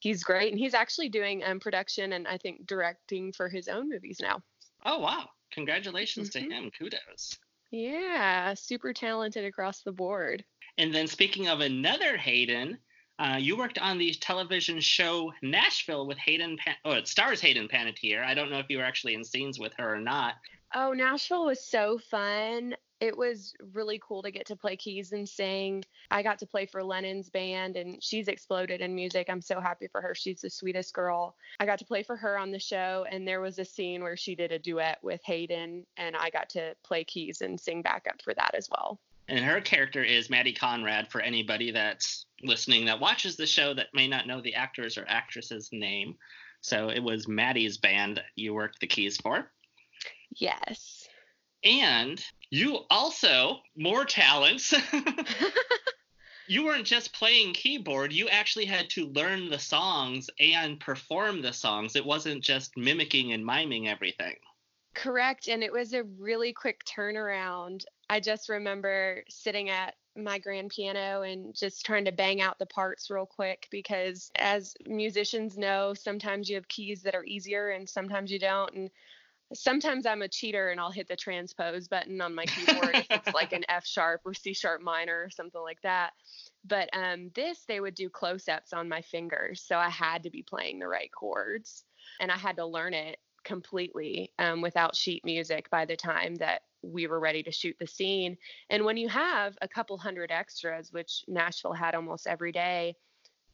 he's 0.05 0.23
great. 0.23 0.53
And 0.53 0.59
he's 0.59 0.75
actually 0.75 1.09
doing 1.09 1.43
um, 1.45 1.59
production 1.59 2.13
and 2.13 2.29
I 2.29 2.37
think 2.39 2.67
directing 2.67 3.33
for 3.33 3.49
his 3.49 3.67
own 3.69 3.89
movies 3.89 4.19
now. 4.21 4.43
oh 4.85 4.99
wow! 5.01 5.29
Congratulations 5.53 6.29
Mhm. 6.29 6.33
to 6.33 6.41
him. 6.41 6.71
Kudos. 6.79 7.39
Yeah, 7.71 8.55
super 8.55 8.93
talented 8.93 9.45
across 9.45 9.83
the 9.83 9.93
board. 9.93 10.45
And 10.79 10.95
then 10.95 11.07
speaking 11.07 11.49
of 11.49 11.61
another 11.61 12.17
Hayden, 12.17 12.79
uh, 13.19 13.37
you 13.41 13.57
worked 13.57 13.79
on 13.79 13.97
the 13.99 14.13
television 14.15 14.81
show 14.81 15.33
Nashville 15.43 16.07
with 16.07 16.19
Hayden. 16.19 16.57
Pan- 16.57 16.77
oh, 16.85 16.93
it 16.93 17.09
stars 17.09 17.41
Hayden 17.41 17.67
Panettiere. 17.69 18.25
I 18.25 18.35
don't 18.35 18.51
know 18.51 18.59
if 18.59 18.67
you 18.69 18.79
were 18.79 18.85
actually 18.85 19.15
in 19.15 19.25
scenes 19.25 19.59
with 19.59 19.73
her 19.79 19.95
or 19.95 20.01
not. 20.01 20.35
Oh, 20.75 20.93
Nashville 20.93 21.47
was 21.47 21.65
so 21.65 21.99
fun. 22.11 22.75
It 23.01 23.17
was 23.17 23.55
really 23.73 24.01
cool 24.03 24.23
to 24.23 24.31
get 24.31 24.47
to 24.47 24.57
play 24.57 24.77
keys 24.77 25.13
and 25.13 25.29
sing. 25.29 25.85
I 26.11 26.23
got 26.23 26.39
to 26.39 26.47
play 26.47 26.67
for 26.67 26.83
Lennon's 26.83 27.29
band, 27.29 27.77
and 27.77 28.03
she's 28.03 28.29
exploded 28.29 28.81
in 28.81 28.95
music. 28.95 29.29
I'm 29.29 29.43
so 29.43 29.61
happy 29.61 29.89
for 29.89 30.01
her. 30.01 30.15
She's 30.15 30.41
the 30.41 30.51
sweetest 30.51 30.95
girl. 30.95 31.37
I 31.61 31.67
got 31.67 31.79
to 31.81 31.85
play 31.85 32.03
for 32.03 32.17
her 32.17 32.39
on 32.39 32.51
the 32.51 32.59
show, 32.59 33.05
and 33.11 33.27
there 33.27 33.41
was 33.41 33.59
a 33.59 33.65
scene 33.65 34.03
where 34.03 34.17
she 34.17 34.35
did 34.35 34.53
a 34.53 34.59
duet 34.59 34.99
with 35.03 35.23
Hayden, 35.25 35.85
and 35.97 36.17
I 36.17 36.31
got 36.31 36.49
to 36.51 36.75
play 36.83 37.05
keys 37.05 37.41
and 37.41 37.61
sing 37.61 37.83
backup 37.83 38.23
for 38.23 38.33
that 38.35 38.55
as 38.55 38.71
well. 38.71 38.99
And 39.29 39.45
her 39.45 39.61
character 39.61 40.03
is 40.03 40.29
Maddie 40.29 40.53
Conrad 40.53 41.11
for 41.11 41.21
anybody 41.21 41.71
that's 41.71 42.27
listening 42.43 42.85
that 42.87 43.01
watches 43.01 43.37
the 43.37 43.47
show 43.47 43.73
that 43.75 43.95
may 43.95 44.07
not 44.07 44.27
know 44.27 44.41
the 44.41 44.55
actor's 44.55 44.99
or 44.99 45.07
actress's 45.09 45.71
name. 45.73 46.17
So 46.61 46.91
it 46.91 47.03
was 47.03 47.27
Maddie's 47.27 47.79
band 47.79 48.19
that 48.19 48.25
you 48.37 48.55
worked 48.55 48.81
the 48.81 48.87
keys 48.87 49.17
for. 49.17 49.51
Yes. 50.37 50.94
And 51.65 52.23
you 52.51 52.81
also, 52.91 53.61
more 53.77 54.05
talents, 54.05 54.75
you 56.47 56.65
weren't 56.65 56.87
just 56.87 57.15
playing 57.15 57.55
keyboard, 57.55 58.13
you 58.13 58.29
actually 58.29 58.67
had 58.67 58.91
to 58.91 59.07
learn 59.07 59.49
the 59.49 59.59
songs 59.59 60.29
and 60.39 60.79
perform 60.79 61.43
the 61.43 61.53
songs. 61.53 61.97
It 61.97 62.05
wasn't 62.05 62.43
just 62.43 62.77
mimicking 62.77 63.33
and 63.33 63.45
miming 63.45 63.89
everything. 63.89 64.37
Correct. 64.95 65.49
And 65.49 65.63
it 65.63 65.73
was 65.73 65.93
a 65.93 66.05
really 66.05 66.53
quick 66.53 66.85
turnaround. 66.85 67.85
I 68.09 68.21
just 68.21 68.49
remember 68.49 69.25
sitting 69.29 69.71
at 69.71 69.95
my 70.17 70.39
grand 70.39 70.71
piano 70.71 71.23
and 71.23 71.55
just 71.55 71.85
trying 71.85 72.05
to 72.05 72.13
bang 72.13 72.41
out 72.41 72.59
the 72.59 72.67
parts 72.67 73.11
real 73.11 73.27
quick 73.27 73.67
because 73.71 74.31
as 74.37 74.75
musicians 74.87 75.59
know, 75.59 75.95
sometimes 75.95 76.49
you 76.49 76.55
have 76.55 76.69
keys 76.69 77.03
that 77.03 77.17
are 77.17 77.25
easier 77.25 77.71
and 77.71 77.89
sometimes 77.89 78.31
you 78.31 78.39
don't. 78.39 78.73
And 78.75 78.91
sometimes 79.55 80.07
I'm 80.07 80.23
a 80.23 80.29
cheater 80.29 80.71
and 80.71 80.81
I'll 80.81 80.91
hit 80.91 81.09
the 81.09 81.17
transpose 81.17 81.89
button 81.89 82.21
on 82.21 82.35
my 82.35 82.45
keyboard 82.45 82.95
if 82.95 83.07
it's 83.11 83.35
like 83.35 83.53
an 83.53 83.65
F 83.69 83.87
sharp 83.87 84.23
or 84.25 84.35
C 84.35 84.53
sharp 84.53 84.83
minor 84.83 85.25
or 85.25 85.31
something 85.31 85.61
like 85.61 85.81
that. 85.83 86.13
But 86.65 86.89
um, 86.93 87.31
this, 87.35 87.65
they 87.67 87.81
would 87.81 87.95
do 87.95 88.09
close 88.09 88.49
ups 88.49 88.73
on 88.73 88.89
my 88.89 89.03
fingers. 89.03 89.65
So 89.67 89.77
I 89.77 89.91
had 89.91 90.23
to 90.25 90.31
be 90.31 90.43
playing 90.43 90.79
the 90.79 90.89
right 90.89 91.11
chords 91.13 91.85
and 92.21 92.31
I 92.31 92.37
had 92.37 92.57
to 92.57 92.67
learn 92.67 92.95
it 92.95 93.19
completely 93.45 94.33
um, 94.39 94.61
without 94.61 94.97
sheet 94.97 95.25
music 95.25 95.71
by 95.71 95.85
the 95.85 95.97
time 95.97 96.35
that 96.37 96.63
we 96.83 97.07
were 97.07 97.21
ready 97.21 97.43
to 97.43 97.53
shoot 97.53 97.77
the 97.79 97.87
scene. 97.87 98.37
And 98.71 98.85
when 98.85 98.97
you 98.97 99.09
have 99.09 99.57
a 99.63 99.69
couple 99.69 99.97
hundred 99.99 100.31
extras, 100.31 100.93
which 100.93 101.25
Nashville 101.29 101.73
had 101.73 101.95
almost 101.95 102.27
every 102.27 102.53
day, 102.53 102.97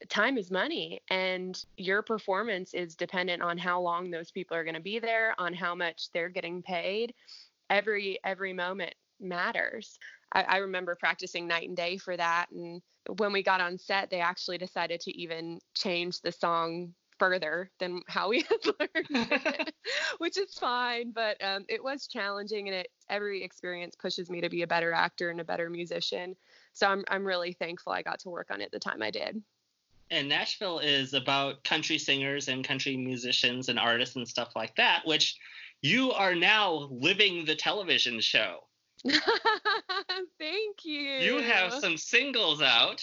time 0.08 0.38
is 0.38 0.50
money 0.50 1.00
and 1.10 1.62
your 1.76 2.02
performance 2.02 2.74
is 2.74 2.94
dependent 2.94 3.42
on 3.42 3.58
how 3.58 3.80
long 3.80 4.10
those 4.10 4.30
people 4.30 4.56
are 4.56 4.64
going 4.64 4.74
to 4.74 4.80
be 4.80 4.98
there 4.98 5.34
on 5.38 5.52
how 5.52 5.74
much 5.74 6.08
they're 6.12 6.28
getting 6.28 6.62
paid. 6.62 7.14
Every 7.68 8.18
every 8.24 8.52
moment 8.52 8.94
matters. 9.20 9.98
I, 10.32 10.42
I, 10.42 10.56
remember 10.58 10.96
practicing 10.98 11.46
night 11.46 11.68
and 11.68 11.76
day 11.76 11.96
for 11.98 12.16
that 12.16 12.46
and 12.52 12.80
when 13.16 13.32
we 13.32 13.42
got 13.42 13.60
on 13.60 13.76
set 13.76 14.08
they 14.08 14.20
actually 14.20 14.58
decided 14.58 15.00
to 15.00 15.16
even 15.16 15.58
change 15.74 16.20
the 16.20 16.32
song 16.32 16.94
further 17.18 17.70
than 17.78 18.00
how 18.08 18.30
we 18.30 18.40
had 18.48 18.74
learned 18.80 19.08
it, 19.10 19.74
which 20.18 20.38
is 20.38 20.54
fine 20.54 21.12
but 21.12 21.36
um, 21.44 21.64
it 21.68 21.82
was 21.82 22.06
challenging 22.06 22.68
and 22.68 22.76
it 22.76 22.88
every 23.10 23.42
experience 23.42 23.94
pushes 23.94 24.30
me 24.30 24.40
to 24.40 24.48
be 24.48 24.62
a 24.62 24.66
better 24.66 24.92
actor 24.92 25.30
and 25.30 25.40
a 25.40 25.44
better 25.44 25.68
musician. 25.68 26.34
So 26.72 26.86
I'm, 26.86 27.04
I'm 27.08 27.26
really 27.26 27.52
thankful 27.52 27.92
i 27.92 28.02
got 28.02 28.20
to 28.20 28.30
work 28.30 28.48
on 28.50 28.60
it 28.60 28.70
the 28.72 28.78
time 28.78 29.02
i 29.02 29.10
did 29.10 29.42
and 30.10 30.28
Nashville 30.28 30.80
is 30.80 31.14
about 31.14 31.62
country 31.64 31.98
singers 31.98 32.48
and 32.48 32.64
country 32.64 32.96
musicians 32.96 33.68
and 33.68 33.78
artists 33.78 34.16
and 34.16 34.26
stuff 34.26 34.56
like 34.56 34.74
that, 34.76 35.02
which 35.04 35.38
you 35.82 36.12
are 36.12 36.34
now 36.34 36.88
living 36.90 37.44
the 37.44 37.54
television 37.54 38.20
show. 38.20 38.64
Thank 39.08 40.84
you. 40.84 41.00
You 41.00 41.38
have 41.38 41.72
some 41.74 41.96
singles 41.96 42.60
out, 42.60 43.02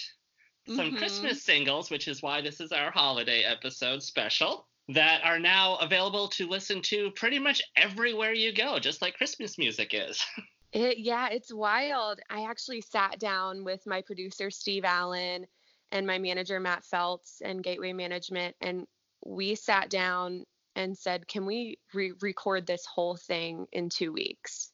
some 0.66 0.78
mm-hmm. 0.78 0.96
Christmas 0.96 1.42
singles, 1.42 1.90
which 1.90 2.06
is 2.06 2.22
why 2.22 2.40
this 2.40 2.60
is 2.60 2.72
our 2.72 2.90
holiday 2.90 3.42
episode 3.42 4.02
special, 4.02 4.66
that 4.88 5.22
are 5.24 5.38
now 5.38 5.76
available 5.76 6.28
to 6.28 6.48
listen 6.48 6.80
to 6.82 7.10
pretty 7.12 7.38
much 7.38 7.62
everywhere 7.76 8.32
you 8.32 8.52
go, 8.52 8.78
just 8.78 9.02
like 9.02 9.16
Christmas 9.16 9.58
music 9.58 9.90
is. 9.92 10.24
It, 10.70 10.98
yeah, 10.98 11.30
it's 11.30 11.50
wild. 11.50 12.20
I 12.28 12.42
actually 12.42 12.82
sat 12.82 13.18
down 13.18 13.64
with 13.64 13.86
my 13.86 14.02
producer, 14.02 14.50
Steve 14.50 14.84
Allen 14.84 15.46
and 15.92 16.06
my 16.06 16.18
manager 16.18 16.60
Matt 16.60 16.84
Feltz 16.84 17.40
and 17.40 17.62
Gateway 17.62 17.92
Management, 17.92 18.56
and 18.60 18.86
we 19.24 19.54
sat 19.54 19.90
down 19.90 20.44
and 20.76 20.96
said, 20.96 21.26
"Can 21.26 21.46
we 21.46 21.78
re- 21.92 22.12
record 22.20 22.66
this 22.66 22.84
whole 22.86 23.16
thing 23.16 23.66
in 23.72 23.88
two 23.88 24.12
weeks?" 24.12 24.72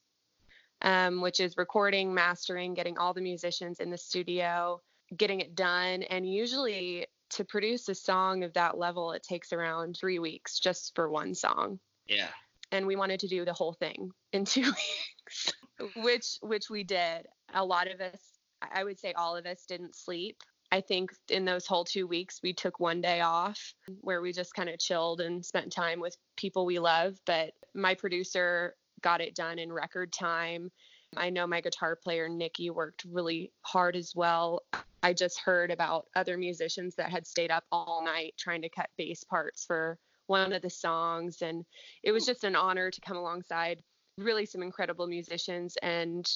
Um, 0.83 1.21
which 1.21 1.41
is 1.41 1.57
recording, 1.57 2.13
mastering, 2.13 2.75
getting 2.75 2.99
all 2.99 3.15
the 3.15 3.21
musicians 3.21 3.81
in 3.81 3.91
the 3.91 3.97
studio, 3.97 4.83
getting 5.17 5.41
it 5.41 5.55
done, 5.55 6.03
and 6.03 6.29
usually 6.29 7.07
to 7.31 7.45
produce 7.45 7.89
a 7.89 7.95
song 7.95 8.45
of 8.45 8.53
that 8.53 8.77
level, 8.77 9.13
it 9.13 9.23
takes 9.23 9.53
around 9.53 9.97
three 9.97 10.19
weeks 10.19 10.59
just 10.59 10.95
for 10.95 11.09
one 11.09 11.35
song. 11.35 11.79
Yeah. 12.07 12.29
And 12.71 12.87
we 12.87 12.97
wanted 12.97 13.21
to 13.21 13.29
do 13.29 13.45
the 13.45 13.53
whole 13.53 13.73
thing 13.73 14.11
in 14.33 14.45
two 14.45 14.63
weeks, 14.63 15.53
which 15.97 16.39
which 16.43 16.69
we 16.69 16.85
did. 16.85 17.27
A 17.55 17.65
lot 17.65 17.91
of 17.91 18.01
us, 18.01 18.21
I 18.61 18.85
would 18.85 18.99
say, 18.99 19.13
all 19.13 19.37
of 19.37 19.47
us 19.47 19.65
didn't 19.67 19.95
sleep 19.95 20.43
I 20.75 20.81
think 20.81 21.13
in 21.29 21.45
those 21.45 21.69
whole 21.69 21.85
two 21.85 22.09
weeks, 22.09 22.41
we 22.43 22.53
took 22.53 22.81
one 22.81 23.01
day 23.01 23.21
off 23.21 23.75
where 24.01 24.21
we 24.21 24.33
just 24.33 24.55
kind 24.55 24.69
of 24.69 24.81
chilled 24.81 25.21
and 25.21 25.47
spent 25.47 25.71
time 25.71 26.01
with 26.01 26.17
people 26.37 26.67
we 26.67 26.81
love. 26.81 27.17
But 27.27 27.53
my 27.77 27.95
producer 27.95 28.75
got 29.01 29.21
it 29.21 29.37
done 29.37 29.61
in 29.61 29.73
record 29.73 30.13
time. 30.13 30.73
I 31.17 31.31
know 31.31 31.47
my 31.47 31.61
guitar 31.61 31.95
player, 31.95 32.29
Nikki, 32.29 32.71
worked 32.71 33.05
really 33.09 33.53
hard 33.63 33.95
as 33.95 34.15
well. 34.17 34.63
I 35.01 35.13
just 35.13 35.39
heard 35.39 35.71
about 35.71 36.07
other 36.17 36.37
musicians 36.37 36.97
that 36.97 37.13
had 37.13 37.25
stayed 37.25 37.53
up 37.53 37.63
all 37.71 38.03
night 38.05 38.35
trying 38.37 38.63
to 38.63 38.69
cut 38.69 38.91
bass 38.99 39.23
parts 39.23 39.65
for 39.65 39.97
one 40.27 40.53
of 40.53 40.63
the 40.63 40.71
songs. 40.71 41.41
And 41.41 41.65
it 42.03 42.11
was 42.11 42.27
just 42.27 42.43
an 42.43 42.57
honor 42.57 42.91
to 42.91 43.01
come 43.01 43.17
alongside 43.17 43.81
really 44.19 44.45
some 44.45 44.61
incredible 44.61 45.07
musicians 45.07 45.77
and 45.85 46.29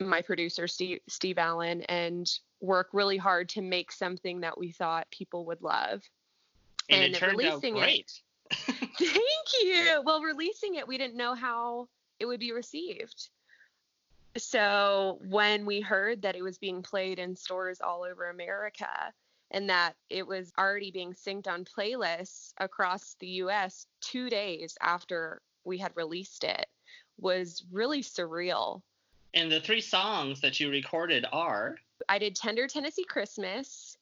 my 0.00 0.22
producer, 0.22 0.66
Steve, 0.68 1.00
Steve 1.08 1.38
Allen, 1.38 1.82
and 1.82 2.30
work 2.64 2.88
really 2.92 3.16
hard 3.16 3.48
to 3.50 3.62
make 3.62 3.92
something 3.92 4.40
that 4.40 4.58
we 4.58 4.72
thought 4.72 5.06
people 5.10 5.44
would 5.46 5.62
love. 5.62 6.02
And, 6.88 7.04
and 7.04 7.14
it 7.14 7.18
turned 7.18 7.38
releasing 7.38 7.74
out 7.74 7.80
great. 7.80 8.20
It, 8.50 8.56
thank 8.98 9.62
you. 9.62 10.02
Well, 10.04 10.22
releasing 10.22 10.76
it, 10.76 10.88
we 10.88 10.98
didn't 10.98 11.16
know 11.16 11.34
how 11.34 11.88
it 12.18 12.26
would 12.26 12.40
be 12.40 12.52
received. 12.52 13.28
So 14.36 15.20
when 15.28 15.64
we 15.64 15.80
heard 15.80 16.22
that 16.22 16.36
it 16.36 16.42
was 16.42 16.58
being 16.58 16.82
played 16.82 17.18
in 17.18 17.36
stores 17.36 17.80
all 17.80 18.02
over 18.02 18.30
America 18.30 19.12
and 19.50 19.70
that 19.70 19.94
it 20.10 20.26
was 20.26 20.52
already 20.58 20.90
being 20.90 21.12
synced 21.12 21.46
on 21.46 21.64
playlists 21.64 22.52
across 22.58 23.14
the 23.20 23.28
US 23.28 23.86
2 24.00 24.28
days 24.28 24.76
after 24.80 25.40
we 25.64 25.78
had 25.78 25.92
released 25.94 26.42
it 26.42 26.66
was 27.18 27.64
really 27.70 28.02
surreal. 28.02 28.82
And 29.34 29.50
the 29.50 29.60
three 29.60 29.80
songs 29.80 30.40
that 30.40 30.58
you 30.58 30.70
recorded 30.70 31.26
are 31.32 31.76
I 32.08 32.18
did 32.18 32.36
Tender 32.36 32.66
Tennessee 32.66 33.04
Christmas, 33.04 33.96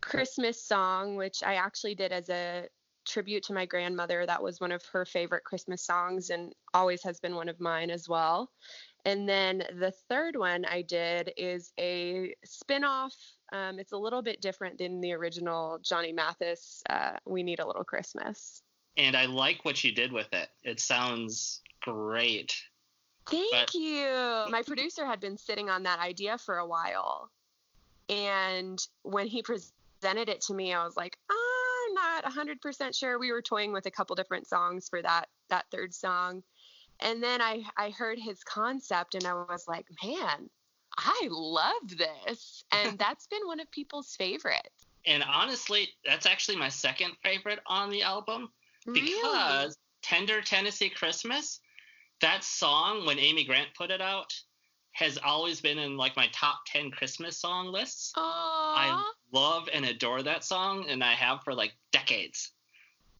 Christmas 0.00 0.62
Song, 0.62 1.16
which 1.16 1.42
I 1.44 1.54
actually 1.54 1.94
did 1.94 2.12
as 2.12 2.28
a 2.28 2.68
tribute 3.06 3.42
to 3.44 3.52
my 3.52 3.66
grandmother. 3.66 4.26
That 4.26 4.42
was 4.42 4.60
one 4.60 4.72
of 4.72 4.84
her 4.92 5.04
favorite 5.04 5.44
Christmas 5.44 5.82
songs 5.82 6.30
and 6.30 6.54
always 6.74 7.02
has 7.02 7.18
been 7.20 7.34
one 7.34 7.48
of 7.48 7.60
mine 7.60 7.90
as 7.90 8.08
well. 8.08 8.50
And 9.04 9.28
then 9.28 9.64
the 9.78 9.92
third 10.08 10.36
one 10.36 10.64
I 10.64 10.82
did 10.82 11.32
is 11.36 11.72
a 11.78 12.34
spin-off. 12.44 13.14
Um, 13.52 13.78
it's 13.78 13.92
a 13.92 13.96
little 13.96 14.22
bit 14.22 14.42
different 14.42 14.78
than 14.78 15.00
the 15.00 15.12
original 15.12 15.78
Johnny 15.82 16.12
Mathis, 16.12 16.82
uh, 16.90 17.16
We 17.24 17.42
Need 17.42 17.60
a 17.60 17.66
Little 17.66 17.84
Christmas. 17.84 18.62
And 18.96 19.16
I 19.16 19.24
like 19.24 19.64
what 19.64 19.82
you 19.82 19.92
did 19.92 20.12
with 20.12 20.32
it. 20.32 20.50
It 20.62 20.80
sounds 20.80 21.62
great. 21.80 22.54
Thank 23.30 23.52
but... 23.52 23.74
you. 23.74 24.46
My 24.50 24.62
producer 24.66 25.06
had 25.06 25.20
been 25.20 25.38
sitting 25.38 25.70
on 25.70 25.84
that 25.84 25.98
idea 26.00 26.38
for 26.38 26.58
a 26.58 26.66
while. 26.66 27.30
And 28.08 28.80
when 29.02 29.28
he 29.28 29.42
presented 29.42 30.28
it 30.28 30.40
to 30.42 30.54
me, 30.54 30.74
I 30.74 30.84
was 30.84 30.96
like, 30.96 31.16
I'm 31.30 31.94
not 31.94 32.24
100% 32.24 32.96
sure. 32.96 33.18
We 33.18 33.32
were 33.32 33.42
toying 33.42 33.72
with 33.72 33.86
a 33.86 33.90
couple 33.90 34.16
different 34.16 34.48
songs 34.48 34.88
for 34.88 35.00
that 35.02 35.28
that 35.48 35.66
third 35.70 35.94
song. 35.94 36.42
And 37.00 37.22
then 37.22 37.40
I 37.40 37.64
I 37.76 37.90
heard 37.90 38.18
his 38.18 38.42
concept 38.44 39.14
and 39.14 39.24
I 39.26 39.34
was 39.34 39.64
like, 39.68 39.86
man, 40.04 40.50
I 40.96 41.28
love 41.30 41.96
this. 41.96 42.64
And 42.72 42.98
that's 42.98 43.26
been 43.26 43.46
one 43.46 43.60
of 43.60 43.70
people's 43.70 44.14
favorites. 44.16 44.86
And 45.06 45.22
honestly, 45.22 45.88
that's 46.04 46.26
actually 46.26 46.56
my 46.56 46.68
second 46.68 47.12
favorite 47.22 47.60
on 47.66 47.90
the 47.90 48.02
album 48.02 48.50
because 48.86 49.02
really? 49.02 49.74
Tender 50.02 50.42
Tennessee 50.42 50.90
Christmas 50.90 51.60
that 52.20 52.44
song 52.44 53.06
when 53.06 53.18
Amy 53.18 53.44
Grant 53.44 53.68
put 53.76 53.90
it 53.90 54.00
out 54.00 54.34
has 54.92 55.18
always 55.24 55.60
been 55.60 55.78
in 55.78 55.96
like 55.96 56.16
my 56.16 56.28
top 56.32 56.60
10 56.66 56.90
Christmas 56.90 57.38
song 57.38 57.68
lists. 57.68 58.12
Aww. 58.16 58.22
I 58.22 59.12
love 59.32 59.68
and 59.72 59.84
adore 59.84 60.22
that 60.22 60.44
song 60.44 60.86
and 60.88 61.02
I 61.02 61.12
have 61.12 61.42
for 61.44 61.54
like 61.54 61.72
decades. 61.92 62.52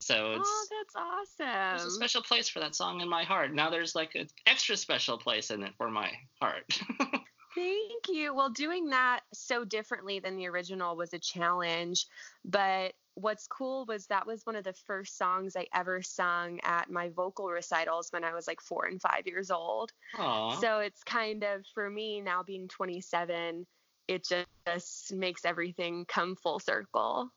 So 0.01 0.33
it's 0.33 0.49
Oh, 0.51 0.67
that's 0.71 0.97
awesome. 0.97 1.79
There's 1.79 1.85
a 1.85 1.97
special 1.97 2.23
place 2.23 2.49
for 2.49 2.61
that 2.61 2.75
song 2.75 3.01
in 3.01 3.09
my 3.09 3.23
heart. 3.23 3.55
Now 3.55 3.71
there's 3.71 3.95
like 3.95 4.15
an 4.15 4.29
extra 4.47 4.77
special 4.77 5.19
place 5.19 5.51
in 5.51 5.63
it 5.63 5.73
for 5.77 5.91
my 5.91 6.11
heart. 6.41 6.65
Thank 7.55 8.09
you. 8.09 8.35
Well, 8.35 8.51
doing 8.51 8.91
that 8.91 9.21
so 9.35 9.65
differently 9.65 10.21
than 10.21 10.37
the 10.37 10.47
original 10.47 10.97
was 10.97 11.13
a 11.13 11.19
challenge, 11.19 12.07
but 12.45 12.95
what's 13.15 13.47
cool 13.47 13.85
was 13.87 14.07
that 14.07 14.27
was 14.27 14.45
one 14.47 14.57
of 14.57 14.65
the 14.65 14.73
first 14.73 15.17
songs 15.17 15.57
I 15.57 15.67
ever 15.75 16.03
sung 16.03 16.61
at 16.63 16.91
my 16.91 17.09
vocal 17.09 17.49
recitals 17.51 18.09
when 18.11 18.25
I 18.25 18.35
was 18.35 18.47
like 18.47 18.61
four 18.61 18.87
and 18.87 19.01
five 19.01 19.27
years 19.27 19.51
old. 19.51 19.93
Aww. 20.17 20.61
So 20.61 20.79
it's 20.79 21.03
kind 21.05 21.45
of 21.45 21.65
for 21.75 21.89
me 21.91 22.21
now 22.21 22.43
being 22.43 22.69
27, 22.69 23.67
it 24.09 24.27
just 24.27 25.13
makes 25.13 25.45
everything 25.45 26.05
come 26.07 26.37
full 26.37 26.59
circle. 26.59 27.31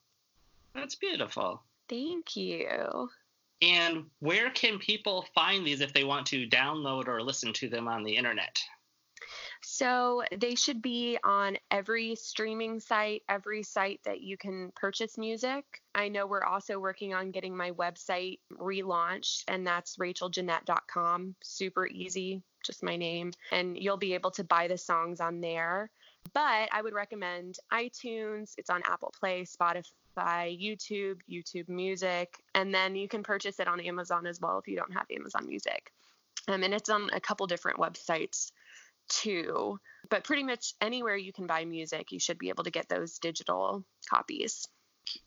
That's 0.74 0.96
beautiful. 0.96 1.62
Thank 1.90 2.36
you. 2.36 3.10
And 3.62 4.06
where 4.20 4.50
can 4.50 4.80
people 4.80 5.26
find 5.34 5.66
these 5.66 5.82
if 5.82 5.94
they 5.94 6.04
want 6.04 6.26
to 6.28 6.48
download 6.48 7.08
or 7.08 7.22
listen 7.22 7.54
to 7.54 7.70
them 7.70 7.88
on 7.88 8.04
the 8.04 8.16
internet? 8.16 8.60
So 9.66 10.24
they 10.36 10.56
should 10.56 10.82
be 10.82 11.18
on 11.24 11.58
every 11.72 12.16
streaming 12.16 12.80
site, 12.80 13.24
every 13.30 13.64
site 13.64 14.02
that 14.04 14.22
you 14.22 14.38
can 14.38 14.72
purchase 14.76 15.18
music. 15.18 15.64
I 15.96 16.10
know 16.10 16.28
we're 16.28 16.44
also 16.44 16.80
working 16.80 17.14
on 17.14 17.32
getting 17.32 17.56
my 17.56 17.72
website 17.72 18.40
relaunched, 18.52 19.44
and 19.48 19.66
that's 19.66 19.98
racheljeanette.com. 19.98 21.36
Super 21.42 21.88
easy, 21.88 22.44
just 22.66 22.84
my 22.84 22.98
name. 22.98 23.32
And 23.52 23.78
you'll 23.78 23.98
be 23.98 24.14
able 24.14 24.32
to 24.32 24.44
buy 24.44 24.68
the 24.68 24.78
songs 24.78 25.22
on 25.22 25.40
there. 25.40 25.90
But 26.34 26.70
I 26.72 26.82
would 26.82 26.94
recommend 26.94 27.58
iTunes, 27.72 28.54
it's 28.58 28.70
on 28.70 28.82
Apple 28.86 29.14
Play, 29.18 29.44
Spotify. 29.44 29.86
YouTube, 30.16 31.18
YouTube 31.28 31.68
Music, 31.68 32.38
and 32.54 32.72
then 32.72 32.96
you 32.96 33.08
can 33.08 33.24
purchase 33.24 33.60
it 33.60 33.68
on 33.68 33.80
Amazon 33.80 34.28
as 34.28 34.40
well 34.40 34.60
if 34.60 34.68
you 34.68 34.76
don't 34.76 34.94
have 34.94 35.08
Amazon 35.10 35.48
Music. 35.48 35.92
Um, 36.48 36.62
and 36.62 36.72
it's 36.72 36.90
on 36.90 37.10
a 37.14 37.20
couple 37.20 37.48
different 37.48 37.80
websites 37.80 38.52
too. 39.10 39.80
But 40.10 40.24
pretty 40.24 40.44
much 40.44 40.74
anywhere 40.82 41.16
you 41.16 41.34
can 41.34 41.48
buy 41.48 41.66
music, 41.66 42.12
you 42.12 42.20
should 42.20 42.38
be 42.38 42.50
able 42.50 42.64
to 42.66 42.72
get 42.72 42.90
those 42.90 43.20
digital 43.20 43.84
copies. 44.10 44.68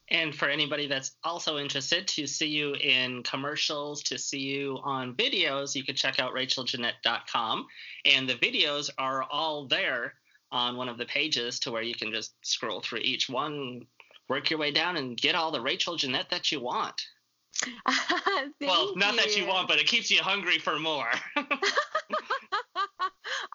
And 0.08 0.34
for 0.34 0.48
anybody 0.48 0.86
that's 0.86 1.12
also 1.22 1.58
interested 1.58 2.08
to 2.08 2.26
see 2.26 2.48
you 2.48 2.74
in 2.74 3.22
commercials, 3.22 4.02
to 4.04 4.18
see 4.18 4.40
you 4.40 4.78
on 4.82 5.14
videos, 5.14 5.74
you 5.74 5.84
can 5.84 5.94
check 5.94 6.18
out 6.18 6.34
racheljeanette.com. 6.34 7.66
And 8.04 8.28
the 8.28 8.34
videos 8.34 8.90
are 8.98 9.24
all 9.24 9.66
there 9.66 10.14
on 10.50 10.76
one 10.76 10.88
of 10.88 10.98
the 10.98 11.06
pages 11.06 11.58
to 11.60 11.70
where 11.70 11.82
you 11.82 11.94
can 11.94 12.12
just 12.12 12.34
scroll 12.42 12.80
through 12.80 13.00
each 13.00 13.28
one, 13.28 13.82
work 14.28 14.50
your 14.50 14.58
way 14.58 14.70
down, 14.70 14.96
and 14.96 15.16
get 15.16 15.34
all 15.34 15.50
the 15.50 15.60
Rachel 15.60 15.96
Jeanette 15.96 16.30
that 16.30 16.50
you 16.52 16.60
want. 16.60 17.06
well, 18.60 18.94
not 18.96 19.14
you. 19.14 19.20
that 19.20 19.36
you 19.36 19.46
want, 19.46 19.68
but 19.68 19.78
it 19.78 19.86
keeps 19.86 20.10
you 20.10 20.20
hungry 20.22 20.58
for 20.58 20.78
more. 20.78 21.10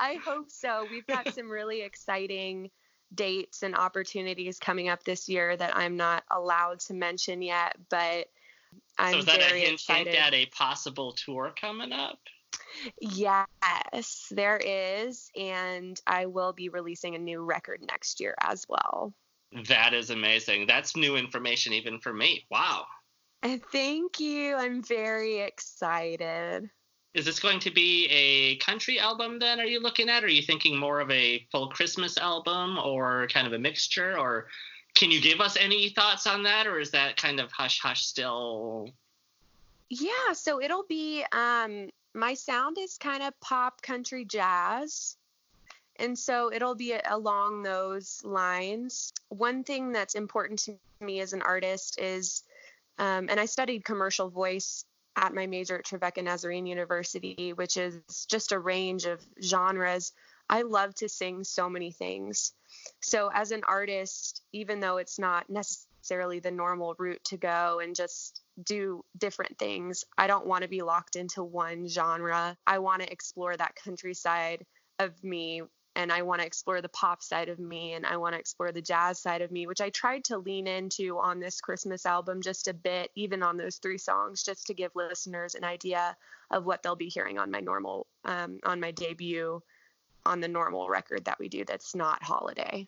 I 0.01 0.15
hope 0.15 0.50
so. 0.50 0.88
We've 0.89 1.05
got 1.05 1.34
some 1.36 1.50
really 1.50 1.84
exciting 1.84 2.72
dates 3.13 3.62
and 3.62 3.75
opportunities 3.75 4.58
coming 4.58 4.89
up 4.89 5.03
this 5.03 5.29
year 5.29 5.55
that 5.55 5.77
I'm 5.77 5.96
not 5.96 6.24
allowed 6.31 6.79
to 6.81 6.93
mention 6.93 7.41
yet, 7.41 7.75
but 7.89 8.27
I'm 8.98 9.13
so 9.13 9.20
is 9.20 9.25
that 9.25 9.41
very 9.41 9.62
a 9.62 9.65
hint, 9.65 9.74
excited. 9.75 10.13
hint 10.13 10.27
at 10.27 10.34
a 10.34 10.46
possible 10.48 11.12
tour 11.12 11.53
coming 11.60 11.91
up? 11.91 12.20
Yes, 13.00 14.27
there 14.31 14.58
is, 14.58 15.29
and 15.38 16.00
I 16.08 16.25
will 16.25 16.53
be 16.53 16.70
releasing 16.70 17.15
a 17.15 17.20
new 17.20 17.41
record 17.41 17.81
next 17.88 18.20
year 18.20 18.36
as 18.41 18.65
well. 18.67 19.13
That 19.67 19.93
is 19.93 20.10
amazing. 20.10 20.67
That's 20.67 20.96
new 20.96 21.17
information 21.17 21.74
even 21.74 22.00
for 22.00 22.13
me. 22.13 22.46
Wow. 22.50 22.86
And 23.43 23.62
thank 23.72 24.20
you. 24.20 24.55
I'm 24.55 24.81
very 24.81 25.39
excited. 25.39 26.70
Is 27.13 27.25
this 27.25 27.39
going 27.39 27.60
to 27.60 27.72
be 27.72 28.08
a 28.08 28.56
country 28.58 28.98
album 29.00 29.38
then? 29.38 29.60
Are 29.60 29.65
you 29.65 29.82
looking 29.82 30.08
at? 30.08 30.24
Are 30.24 30.30
you 30.30 30.41
thinking 30.41 30.77
more 30.77 31.01
of 31.01 31.12
a 31.12 31.46
full 31.51 31.68
Christmas 31.68 32.18
album 32.18 32.77
or 32.77 33.27
kind 33.27 33.46
of 33.46 33.53
a 33.53 33.60
mixture? 33.60 34.18
Or 34.18 34.48
can 34.96 35.12
you 35.12 35.20
give 35.20 35.41
us 35.41 35.58
any 35.58 35.89
thoughts 35.89 36.25
on 36.25 36.44
that? 36.44 36.68
Or 36.68 36.80
is 36.80 36.91
that 36.91 37.18
kind 37.18 37.41
of 37.41 37.51
hush 37.51 37.82
hush 37.82 38.06
still? 38.06 38.89
Yeah, 39.89 40.32
so 40.34 40.62
it'll 40.62 40.86
be 40.88 41.25
um 41.34 41.89
my 42.13 42.34
sound 42.34 42.77
is 42.77 42.98
kind 42.98 43.24
of 43.24 43.38
pop 43.41 43.82
country 43.82 44.25
jazz. 44.25 45.18
And 45.98 46.18
so 46.18 46.51
it'll 46.51 46.75
be 46.75 46.96
along 47.10 47.63
those 47.63 48.22
lines. 48.24 49.13
One 49.30 49.63
thing 49.63 49.91
that's 49.91 50.15
important 50.15 50.60
to 50.60 50.77
me 51.00 51.20
as 51.20 51.34
an 51.34 51.41
artist 51.41 52.00
is, 52.00 52.44
um, 52.98 53.27
and 53.30 53.39
I 53.39 53.46
studied 53.46 53.86
commercial 53.86 54.30
voice 54.30 54.86
at 55.15 55.34
my 55.34 55.48
major 55.48 55.77
at 55.77 55.86
Trevecca 55.86 56.22
Nazarene 56.22 56.65
University, 56.65 57.53
which 57.53 57.77
is 57.77 58.25
just 58.30 58.51
a 58.51 58.60
range 58.60 59.06
of 59.06 59.25
genres. 59.41 60.13
I 60.50 60.63
love 60.63 60.94
to 60.96 61.10
sing 61.10 61.44
so 61.44 61.70
many 61.70 61.91
things. 61.91 62.53
So, 63.01 63.30
as 63.34 63.51
an 63.51 63.62
artist, 63.68 64.41
even 64.51 64.80
though 64.80 64.98
it's 64.98 65.20
not 65.20 65.50
necessarily 65.50 66.39
the 66.39 66.51
normal 66.51 66.96
route 66.98 67.24
to 67.25 67.38
go 67.38 67.79
and 67.81 67.96
just 67.96 68.42
do 68.64 69.03
different 69.18 69.57
things, 69.57 70.03
I 70.18 70.27
don't 70.27 70.48
want 70.48 70.64
to 70.64 70.70
be 70.70 70.81
locked 70.81 71.16
into 71.16 71.44
one 71.44 71.88
genre. 71.88 72.57
I 72.66 72.79
want 72.79 73.01
to 73.01 73.12
explore 73.12 73.55
that 73.55 73.75
countryside 73.75 74.66
of 75.00 75.24
me 75.24 75.64
and 75.96 76.12
I 76.12 76.22
want 76.22 76.42
to 76.42 76.48
explore 76.48 76.82
the 76.82 76.90
pop 76.90 77.22
side 77.22 77.50
of 77.50 77.60
me 77.60 77.94
and 77.94 78.06
I 78.06 78.18
want 78.18 78.34
to 78.34 78.40
explore 78.40 78.72
the 78.72 78.82
jazz 78.82 79.20
side 79.20 79.42
of 79.42 79.51
me, 79.51 79.68
which 79.68 79.82
I 79.82 79.90
tried 79.90 80.24
to 80.25 80.38
lean 80.38 80.68
into 80.68 81.20
on 81.20 81.40
this 81.40 81.60
Christmas 81.60 82.06
album 82.06 82.42
just 82.42 82.68
a 82.68 82.74
bit, 82.74 83.12
even 83.16 83.44
on 83.44 83.58
those 83.58 83.77
three 83.77 83.98
songs, 83.98 84.44
just 84.44 84.68
to 84.68 84.74
give 84.74 84.92
listeners 84.96 85.56
an 85.56 85.64
idea 85.64 86.16
of 86.50 86.66
what 86.66 86.82
they'll 86.82 86.96
be 86.96 87.10
hearing 87.10 87.38
on 87.38 87.51
my 87.51 87.60
normal, 87.60 88.08
um, 88.25 88.60
on 88.64 88.80
my 88.80 88.92
debut, 88.92 89.62
on 90.25 90.40
the 90.40 90.48
normal 90.48 90.88
record 90.88 91.25
that 91.25 91.40
we 91.40 91.50
do 91.50 91.66
that's 91.66 91.96
not 91.96 92.24
holiday. 92.24 92.88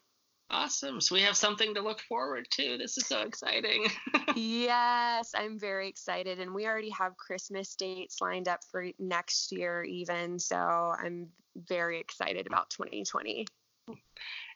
Awesome. 0.53 1.01
So 1.01 1.15
we 1.15 1.21
have 1.21 1.35
something 1.35 1.73
to 1.73 1.81
look 1.81 1.99
forward 2.01 2.45
to. 2.51 2.77
This 2.77 2.95
is 2.99 3.07
so 3.07 3.21
exciting. 3.21 3.87
yes, 4.35 5.31
I'm 5.35 5.57
very 5.57 5.87
excited. 5.87 6.39
And 6.39 6.53
we 6.53 6.67
already 6.67 6.91
have 6.91 7.17
Christmas 7.17 7.73
dates 7.73 8.21
lined 8.21 8.47
up 8.47 8.63
for 8.71 8.85
next 8.99 9.51
year, 9.51 9.83
even. 9.83 10.37
So 10.37 10.55
I'm 10.55 11.29
very 11.55 11.99
excited 11.99 12.45
about 12.45 12.69
2020. 12.69 13.47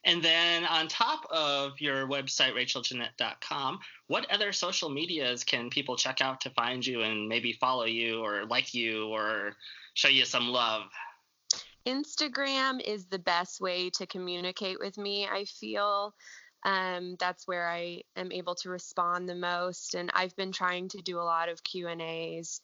And 0.04 0.24
then 0.24 0.66
on 0.66 0.88
top 0.88 1.26
of 1.32 1.82
your 1.82 2.08
website, 2.08 2.54
racheljeanette.com, 2.54 3.80
what 4.06 4.32
other 4.32 4.54
social 4.54 4.90
medias 4.90 5.44
can 5.44 5.72
people 5.72 5.96
check 5.96 6.22
out 6.22 6.42
to 6.42 6.52
find 6.52 6.86
you 6.86 7.02
and 7.02 7.28
maybe 7.28 7.54
follow 7.54 7.86
you 7.86 8.22
or 8.22 8.46
like 8.46 8.76
you 8.76 9.08
or 9.08 9.54
show 9.96 10.10
you 10.10 10.26
some 10.26 10.48
love? 10.50 10.84
Instagram 11.88 12.82
is 12.86 13.06
the 13.06 13.20
best 13.20 13.62
way 13.62 13.90
to 13.92 14.06
communicate 14.06 14.78
with 14.78 14.98
me. 14.98 15.26
I 15.26 15.46
feel 15.46 16.14
um, 16.64 17.16
that's 17.18 17.48
where 17.48 17.70
I 17.70 18.02
am 18.18 18.32
able 18.34 18.56
to 18.56 18.70
respond 18.70 19.30
the 19.30 19.36
most, 19.36 19.96
and 19.96 20.12
I've 20.14 20.36
been 20.36 20.52
trying 20.52 20.90
to 20.90 21.02
do 21.02 21.18
a 21.18 21.24
lot 21.24 21.48
of 21.48 21.64
Q 21.64 21.88
and 21.88 22.02
A's 22.02 22.60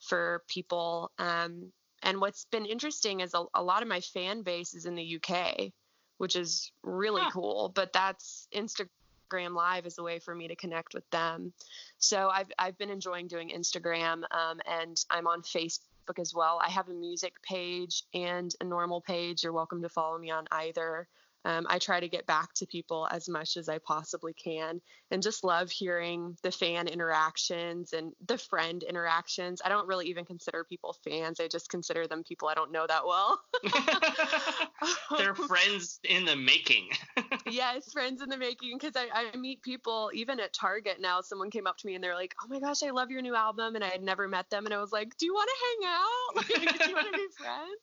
for 0.00 0.42
people. 0.48 1.10
Um, 1.18 1.70
and 2.02 2.18
what's 2.18 2.46
been 2.46 2.64
interesting 2.64 3.20
is 3.20 3.34
a, 3.34 3.44
a, 3.54 3.62
lot 3.62 3.82
of 3.82 3.88
my 3.88 4.00
fan 4.00 4.42
base 4.42 4.74
is 4.74 4.86
in 4.86 4.94
the 4.94 5.20
UK, 5.20 5.72
which 6.16 6.34
is 6.34 6.72
really 6.82 7.22
huh. 7.22 7.30
cool. 7.30 7.72
But 7.74 7.92
that's 7.92 8.48
Instagram 8.54 9.54
Live 9.54 9.84
is 9.84 9.98
a 9.98 10.02
way 10.02 10.18
for 10.18 10.34
me 10.34 10.48
to 10.48 10.56
connect 10.56 10.94
with 10.94 11.08
them. 11.10 11.52
So 11.98 12.30
I've 12.30 12.50
I've 12.58 12.78
been 12.78 12.90
enjoying 12.90 13.28
doing 13.28 13.50
Instagram, 13.50 14.22
um, 14.30 14.60
and 14.66 14.96
I'm 15.10 15.26
on 15.26 15.42
Facebook 15.42 15.91
Facebook 16.02 16.18
as 16.20 16.34
well. 16.34 16.60
I 16.64 16.70
have 16.70 16.88
a 16.88 16.94
music 16.94 17.34
page 17.42 18.04
and 18.14 18.54
a 18.60 18.64
normal 18.64 19.00
page. 19.00 19.42
You're 19.42 19.52
welcome 19.52 19.82
to 19.82 19.88
follow 19.88 20.18
me 20.18 20.30
on 20.30 20.46
either. 20.50 21.08
Um, 21.44 21.66
I 21.68 21.78
try 21.78 22.00
to 22.00 22.08
get 22.08 22.26
back 22.26 22.54
to 22.54 22.66
people 22.66 23.08
as 23.10 23.28
much 23.28 23.56
as 23.56 23.68
I 23.68 23.78
possibly 23.78 24.32
can 24.32 24.80
and 25.10 25.22
just 25.22 25.44
love 25.44 25.70
hearing 25.70 26.36
the 26.42 26.52
fan 26.52 26.88
interactions 26.88 27.92
and 27.92 28.12
the 28.26 28.38
friend 28.38 28.82
interactions. 28.82 29.60
I 29.64 29.68
don't 29.68 29.88
really 29.88 30.06
even 30.06 30.24
consider 30.24 30.64
people 30.64 30.96
fans, 31.04 31.40
I 31.40 31.48
just 31.48 31.68
consider 31.68 32.06
them 32.06 32.22
people 32.22 32.48
I 32.48 32.54
don't 32.54 32.72
know 32.72 32.86
that 32.86 33.06
well. 33.06 33.40
They're 35.18 35.34
friends 35.48 36.00
in 36.08 36.24
the 36.24 36.36
making. 36.36 36.90
yes, 37.50 37.92
friends 37.92 38.22
in 38.22 38.28
the 38.28 38.36
making 38.36 38.78
because 38.78 38.96
I, 38.96 39.30
I 39.32 39.36
meet 39.36 39.62
people 39.62 40.10
even 40.14 40.40
at 40.40 40.52
Target 40.52 41.00
now. 41.00 41.20
Someone 41.20 41.50
came 41.50 41.66
up 41.66 41.78
to 41.78 41.86
me 41.86 41.94
and 41.94 42.02
they're 42.02 42.14
like, 42.14 42.34
oh 42.42 42.46
my 42.48 42.60
gosh, 42.60 42.82
I 42.82 42.90
love 42.90 43.10
your 43.10 43.22
new 43.22 43.34
album. 43.34 43.74
And 43.74 43.84
I 43.84 43.88
had 43.88 44.02
never 44.02 44.28
met 44.28 44.50
them. 44.50 44.64
And 44.64 44.74
I 44.74 44.80
was 44.80 44.92
like, 44.92 45.16
do 45.16 45.26
you 45.26 45.34
want 45.34 45.50
to 45.50 45.86
hang 45.86 45.92
out? 45.92 46.36
Like, 46.36 46.78
do 46.78 46.88
you 46.88 46.94
want 46.94 47.06
to 47.06 47.12
be 47.12 47.26
friends? 47.38 47.80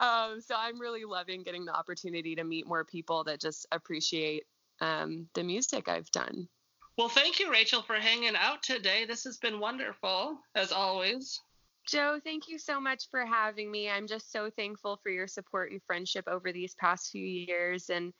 Um, 0.00 0.40
so 0.40 0.54
I'm 0.56 0.80
really 0.80 1.04
loving 1.04 1.42
getting 1.42 1.64
the 1.64 1.74
opportunity 1.74 2.34
to 2.36 2.44
meet 2.44 2.66
more 2.66 2.84
people 2.84 3.24
that 3.24 3.40
just 3.40 3.66
appreciate 3.72 4.44
um, 4.80 5.26
the 5.34 5.42
music 5.42 5.88
I've 5.88 6.10
done. 6.10 6.48
Well, 6.96 7.08
thank 7.08 7.38
you, 7.38 7.50
Rachel, 7.50 7.82
for 7.82 7.94
hanging 7.94 8.34
out 8.36 8.62
today. 8.62 9.04
This 9.04 9.24
has 9.24 9.38
been 9.38 9.60
wonderful, 9.60 10.38
as 10.54 10.72
always. 10.72 11.40
Joe, 11.88 12.20
thank 12.22 12.48
you 12.48 12.58
so 12.58 12.80
much 12.80 13.04
for 13.10 13.24
having 13.24 13.70
me. 13.70 13.88
I'm 13.88 14.06
just 14.06 14.30
so 14.30 14.50
thankful 14.50 14.98
for 15.02 15.10
your 15.10 15.26
support 15.26 15.70
and 15.70 15.80
friendship 15.86 16.26
over 16.28 16.52
these 16.52 16.74
past 16.74 17.10
few 17.10 17.24
years. 17.24 17.88
And 17.88 18.12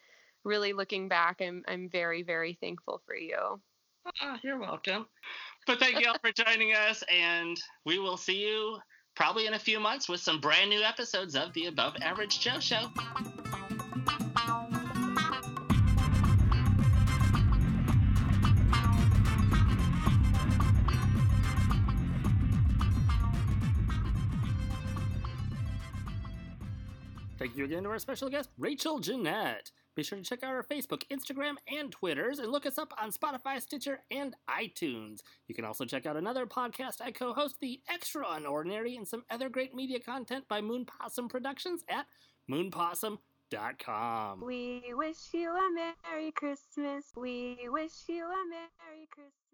really 0.44 0.72
looking 0.72 1.08
back, 1.08 1.40
I'm, 1.40 1.62
I'm 1.68 1.88
very, 1.90 2.22
very 2.22 2.56
thankful 2.60 3.02
for 3.04 3.16
you. 3.16 3.60
Oh, 4.22 4.36
you're 4.42 4.58
welcome. 4.58 5.06
But 5.66 5.80
thank 5.80 6.00
you 6.00 6.08
all 6.08 6.16
for 6.22 6.32
joining 6.32 6.72
us. 6.72 7.04
And 7.12 7.60
we 7.84 7.98
will 7.98 8.16
see 8.16 8.46
you 8.46 8.78
probably 9.18 9.48
in 9.48 9.54
a 9.54 9.58
few 9.58 9.80
months 9.80 10.08
with 10.08 10.20
some 10.20 10.38
brand 10.38 10.70
new 10.70 10.80
episodes 10.80 11.34
of 11.34 11.52
the 11.52 11.66
Above 11.66 11.96
Average 12.00 12.38
Joe 12.38 12.60
Show. 12.60 12.88
Thank 27.40 27.56
you 27.56 27.64
again 27.64 27.82
to 27.82 27.88
our 27.88 27.98
special 27.98 28.28
guest, 28.28 28.50
Rachel 28.56 29.00
Jeanette. 29.00 29.72
Be 29.98 30.04
sure 30.04 30.16
to 30.16 30.22
check 30.22 30.44
out 30.44 30.54
our 30.54 30.62
Facebook, 30.62 31.02
Instagram, 31.10 31.56
and 31.66 31.90
Twitters, 31.90 32.38
and 32.38 32.52
look 32.52 32.66
us 32.66 32.78
up 32.78 32.94
on 33.02 33.10
Spotify, 33.10 33.60
Stitcher, 33.60 33.98
and 34.12 34.36
iTunes. 34.48 35.22
You 35.48 35.56
can 35.56 35.64
also 35.64 35.84
check 35.84 36.06
out 36.06 36.16
another 36.16 36.46
podcast 36.46 37.00
I 37.00 37.10
co 37.10 37.32
host, 37.32 37.56
The 37.60 37.80
Extraordinary, 37.92 38.94
and 38.94 39.08
some 39.08 39.24
other 39.28 39.48
great 39.48 39.74
media 39.74 39.98
content 39.98 40.44
by 40.46 40.60
Moon 40.60 40.84
Possum 40.84 41.28
Productions 41.28 41.82
at 41.88 42.06
moonpossum.com. 42.48 44.40
We 44.40 44.84
wish 44.92 45.16
you 45.32 45.50
a 45.50 45.68
Merry 45.74 46.30
Christmas. 46.30 47.06
We 47.16 47.58
wish 47.66 47.90
you 48.06 48.22
a 48.24 48.44
Merry 48.48 49.08
Christmas. 49.10 49.47